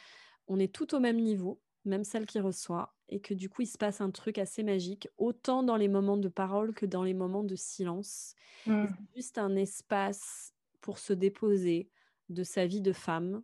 [0.49, 3.66] on est tout au même niveau, même celle qui reçoit, et que du coup, il
[3.66, 7.14] se passe un truc assez magique, autant dans les moments de parole que dans les
[7.14, 8.34] moments de silence.
[8.66, 8.86] Mmh.
[8.86, 11.90] C'est juste un espace pour se déposer
[12.28, 13.43] de sa vie de femme,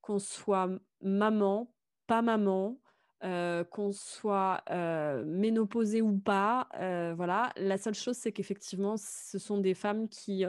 [0.00, 0.68] qu'on soit
[1.00, 1.72] maman,
[2.06, 2.78] pas maman,
[3.24, 6.68] euh, qu'on soit euh, ménopausée ou pas.
[6.78, 7.52] Euh, voilà.
[7.56, 10.44] La seule chose, c'est qu'effectivement, ce sont des femmes qui,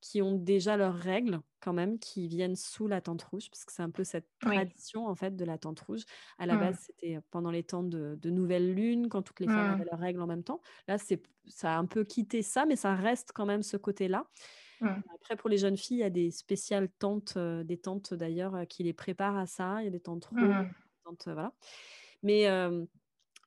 [0.00, 3.72] qui ont déjà leurs règles quand même, qui viennent sous la tente rouge, parce que
[3.72, 6.02] c'est un peu cette tradition en fait de la tente rouge.
[6.38, 6.84] À la base, mmh.
[6.86, 9.74] c'était pendant les temps de, nouvelle lune, quand toutes les femmes mmh.
[9.74, 10.62] avaient leurs règles en même temps.
[10.88, 14.26] Là, c'est ça a un peu quitté ça, mais ça reste quand même ce côté-là.
[14.80, 14.88] Mmh.
[15.14, 18.82] Après, pour les jeunes filles, il y a des spéciales tentes, des tentes d'ailleurs qui
[18.82, 19.82] les préparent à ça.
[19.82, 21.52] Il y a des tentes rouges, des tentes, voilà.
[22.22, 22.46] Mais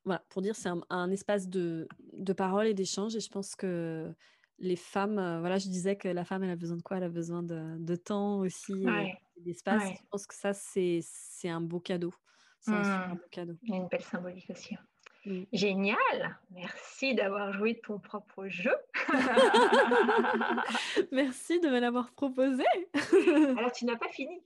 [0.04, 3.16] voilà, pour dire, c'est un, espace de, de parole et d'échange.
[3.16, 4.14] Et je pense que
[4.58, 6.98] les femmes, voilà, je disais que la femme, elle a besoin de quoi?
[6.98, 8.86] Elle a besoin de, de temps aussi,
[9.38, 9.82] d'espace.
[9.82, 11.02] Je pense que ça, c'est
[11.44, 12.14] un beau cadeau.
[12.60, 13.14] C'est un super mmh.
[13.14, 13.54] beau cadeau.
[13.62, 14.74] Il y a une belle symbolique aussi.
[15.26, 15.42] Mmh.
[15.52, 18.74] Génial Merci d'avoir joué de ton propre jeu.
[21.12, 22.64] Merci de me l'avoir proposé.
[23.58, 24.40] Alors, tu n'as pas fini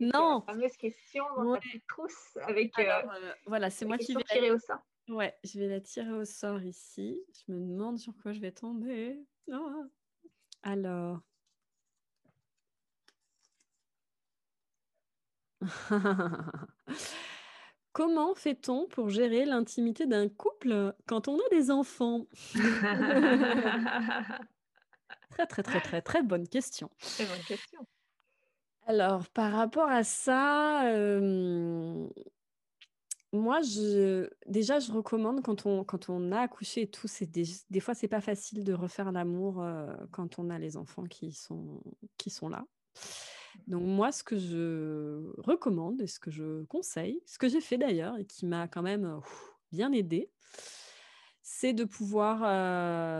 [0.00, 0.42] non.
[0.46, 2.78] La fameuse question dans petite trousse avec.
[2.78, 4.80] Euh, euh, voilà, c'est moi qui vais tirer au sort.
[5.08, 7.18] Ouais, je vais la tirer au sort ici.
[7.34, 9.18] Je me demande sur quoi je vais tomber.
[9.50, 9.88] Ah.
[10.62, 11.20] Alors.
[17.92, 22.26] Comment fait-on pour gérer l'intimité d'un couple quand on a des enfants?
[25.30, 26.90] Très, très, très, très, très bonne question.
[27.00, 27.86] Très bonne question.
[28.86, 30.82] Alors, par rapport à ça,
[33.32, 37.44] moi, je déjà, je recommande quand on quand on a accouché et tout, c'est des
[37.70, 39.64] des fois, c'est pas facile de refaire l'amour,
[40.10, 41.82] quand on a les enfants qui sont
[42.18, 42.66] qui sont là.
[43.66, 47.78] Donc moi, ce que je recommande et ce que je conseille, ce que j'ai fait
[47.78, 49.20] d'ailleurs et qui m'a quand même,
[49.72, 50.30] bien aidé,
[51.42, 52.40] c'est de pouvoir,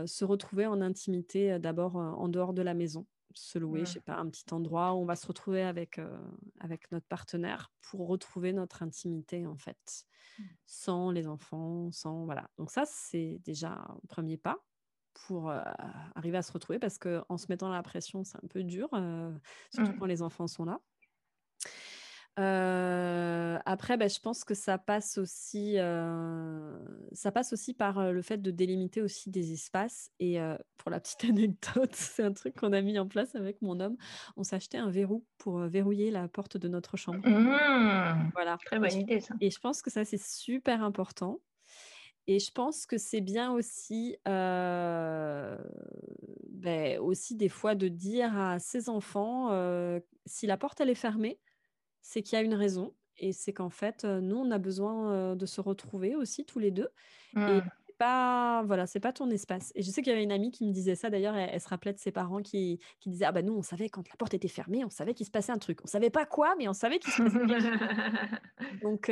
[0.09, 3.95] se retrouver en intimité, d'abord, en dehors de la maison se louer, je mmh.
[3.95, 6.17] sais pas, un petit endroit où on va se retrouver avec, euh,
[6.61, 10.07] avec notre partenaire pour retrouver notre intimité, en fait,
[10.39, 10.43] mmh.
[10.67, 12.25] sans les enfants, sans...
[12.25, 12.51] Voilà.
[12.59, 14.59] Donc ça, c'est déjà un premier pas
[15.15, 15.61] pour euh,
[16.15, 19.33] arriver à se retrouver parce qu'en se mettant la pression, c'est un peu dur, euh,
[19.73, 19.99] surtout mmh.
[19.99, 20.81] quand les enfants sont là.
[22.39, 26.79] Euh, après, bah, je pense que ça passe aussi, euh,
[27.13, 30.11] ça passe aussi par le fait de délimiter aussi des espaces.
[30.19, 30.39] Et
[30.79, 33.97] pour la petite anecdote, c'est un truc qu'on a mis en place avec mon homme.
[34.37, 37.21] On s'est acheté un verrou pour verrouiller la porte de notre chambre.
[37.27, 38.31] Mmh.
[38.35, 38.57] voilà.
[38.65, 39.35] Très bonne idée, ça.
[39.41, 41.41] Et je pense que ça, c'est super important.
[42.29, 45.59] Et je pense que c'est bien aussi, ben,
[47.01, 49.51] aussi des fois de dire à ses enfants,
[50.25, 51.41] si la porte elle est fermée,
[52.03, 55.47] c'est qu'il y a une raison et c'est qu'en fait, nous, on a besoin de
[55.47, 56.89] se retrouver aussi tous les deux.
[57.37, 57.63] Et mmh.
[57.99, 59.71] pas, voilà, c'est pas ton espace.
[59.75, 61.09] Et je sais qu'il y avait une amie qui me disait ça.
[61.09, 63.89] D'ailleurs, elle, se rappelait de ses parents qui, qui disaient ah bah nous, on savait
[63.89, 65.79] quand la porte était fermée, on savait qu'il se passait un truc.
[65.85, 67.71] On savait pas quoi, mais on savait qu'il se passait quelque chose.
[68.83, 69.11] Donc,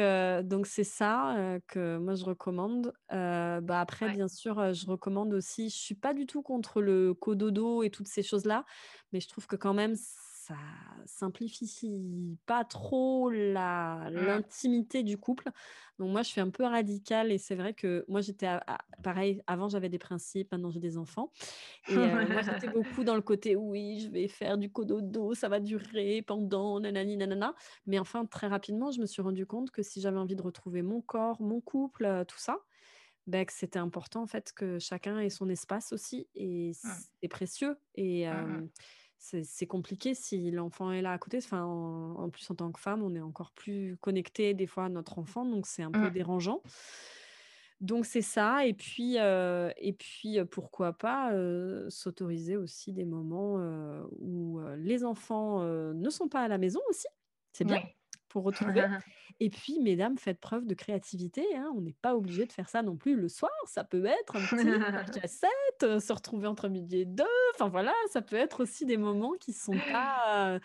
[0.48, 2.92] donc c'est ça que moi je recommande.
[3.10, 5.68] bah après, bien sûr, je recommande aussi.
[5.68, 8.64] Je suis pas du tout contre le cododo et toutes ces choses là,
[9.12, 9.94] mais je trouve que quand même
[10.50, 10.56] ça
[11.06, 13.34] simplifie pas trop mmh.
[13.34, 15.50] l'intimité du couple.
[15.98, 18.48] Donc moi, je suis un peu radicale et c'est vrai que moi, j'étais
[19.02, 21.32] pareil, avant j'avais des principes, maintenant j'ai des enfants.
[21.88, 25.48] Et euh, moi, j'étais beaucoup dans le côté, oui, je vais faire du cododo, ça
[25.48, 27.54] va durer pendant, nanani, nanana.
[27.86, 30.82] Mais enfin, très rapidement, je me suis rendu compte que si j'avais envie de retrouver
[30.82, 32.58] mon corps, mon couple, euh, tout ça,
[33.28, 36.88] ben, que c'était important en fait que chacun ait son espace aussi et mmh.
[37.20, 37.78] c'est précieux.
[37.94, 38.28] Et...
[38.28, 38.68] Mmh
[39.20, 41.38] c'est compliqué si l'enfant est là à côté.
[41.38, 44.88] Enfin, en, plus, en tant que femme, on est encore plus connecté des fois à
[44.88, 46.10] notre enfant, donc c'est un peu mmh.
[46.10, 46.62] dérangeant.
[47.80, 53.56] Donc c'est ça, et puis, euh, et puis pourquoi pas euh, s'autoriser aussi des moments
[54.18, 57.06] où les enfants ne sont pas à la maison aussi,
[57.52, 57.82] c'est bien
[58.30, 58.86] pour retrouver.
[59.40, 61.44] Et puis, mesdames, faites preuve de créativité.
[61.54, 61.70] Hein.
[61.76, 63.52] On n'est pas obligé de faire ça non plus le soir.
[63.66, 67.24] Ça peut être un petit cassette, euh, se retrouver entre midi et deux.
[67.54, 70.60] Enfin voilà, ça peut être aussi des moments qui sont pas euh,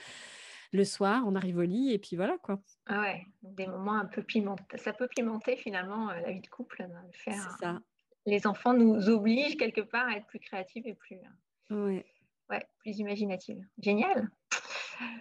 [0.72, 1.24] le soir.
[1.26, 2.62] On arrive au lit et puis voilà quoi.
[2.86, 4.78] Ah ouais, des moments un peu pimentés.
[4.78, 6.88] Ça peut pimenter finalement euh, la vie de couple.
[7.12, 7.58] faire.
[7.60, 7.80] ça.
[8.26, 11.18] Les enfants nous obligent quelque part à être plus créatifs et plus.
[11.70, 12.06] Ouais.
[12.50, 13.58] Ouais, plus imaginatifs.
[13.80, 14.30] Génial.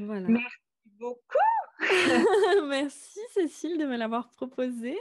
[0.01, 0.29] Voilà.
[0.29, 0.57] Merci
[0.99, 1.54] beaucoup.
[2.69, 4.97] Merci Cécile de me l'avoir proposé.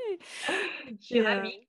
[1.00, 1.60] Je suis ravie.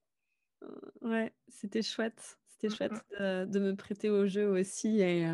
[1.01, 2.37] ouais, c'était chouette.
[2.47, 5.01] c'était chouette de, me prêter au jeu aussi.
[5.01, 5.27] Et,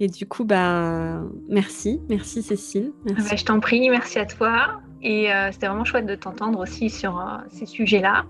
[0.00, 2.00] et du coup, bah, merci.
[2.08, 2.92] Merci Cécile.
[3.04, 3.30] Merci.
[3.30, 4.80] Bah, je t'en prie, merci à toi.
[5.02, 8.26] Et c'était vraiment chouette de t'entendre aussi sur ces sujets-là.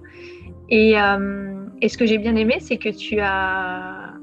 [0.68, 0.94] Et,
[1.80, 4.14] et, ce que j'ai bien aimé, c'est que tu as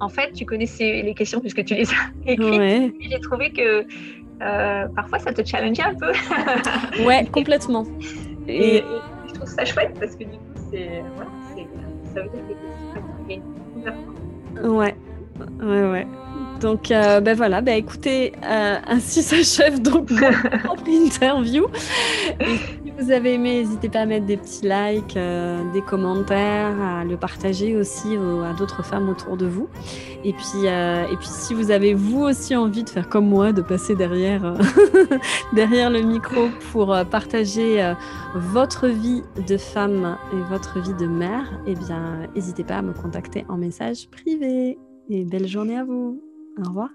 [0.00, 2.94] en fait, tu connaissais les questions puisque tu les as écrites.
[3.00, 3.86] J'ai trouvé que
[4.42, 6.12] euh, parfois ça te challengeait un peu.
[7.04, 7.86] ouais, complètement.
[8.48, 8.82] Et,
[9.28, 11.66] je trouve ça chouette parce que du coup, c'est, ouais,
[12.14, 12.42] ça veut dire
[13.26, 13.42] que une
[14.62, 14.94] Ouais,
[15.60, 16.06] ouais, ouais.
[16.60, 21.66] Donc, euh, ben voilà, ben écoutez, euh, ainsi s'achève donc mon interview.
[22.40, 27.04] Et vous avez aimé, n'hésitez pas à mettre des petits likes, euh, des commentaires, à
[27.04, 29.68] le partager aussi à d'autres femmes autour de vous.
[30.24, 33.60] Et puis, et puis, si vous avez vous aussi envie de faire comme moi, de
[33.62, 34.54] passer derrière,
[35.52, 37.92] derrière le micro pour partager
[38.34, 42.92] votre vie de femme et votre vie de mère, eh bien, n'hésitez pas à me
[42.92, 44.78] contacter en message privé.
[45.10, 46.22] Et belle journée à vous.
[46.58, 46.88] Au revoir.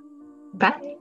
[0.54, 0.99] Bye.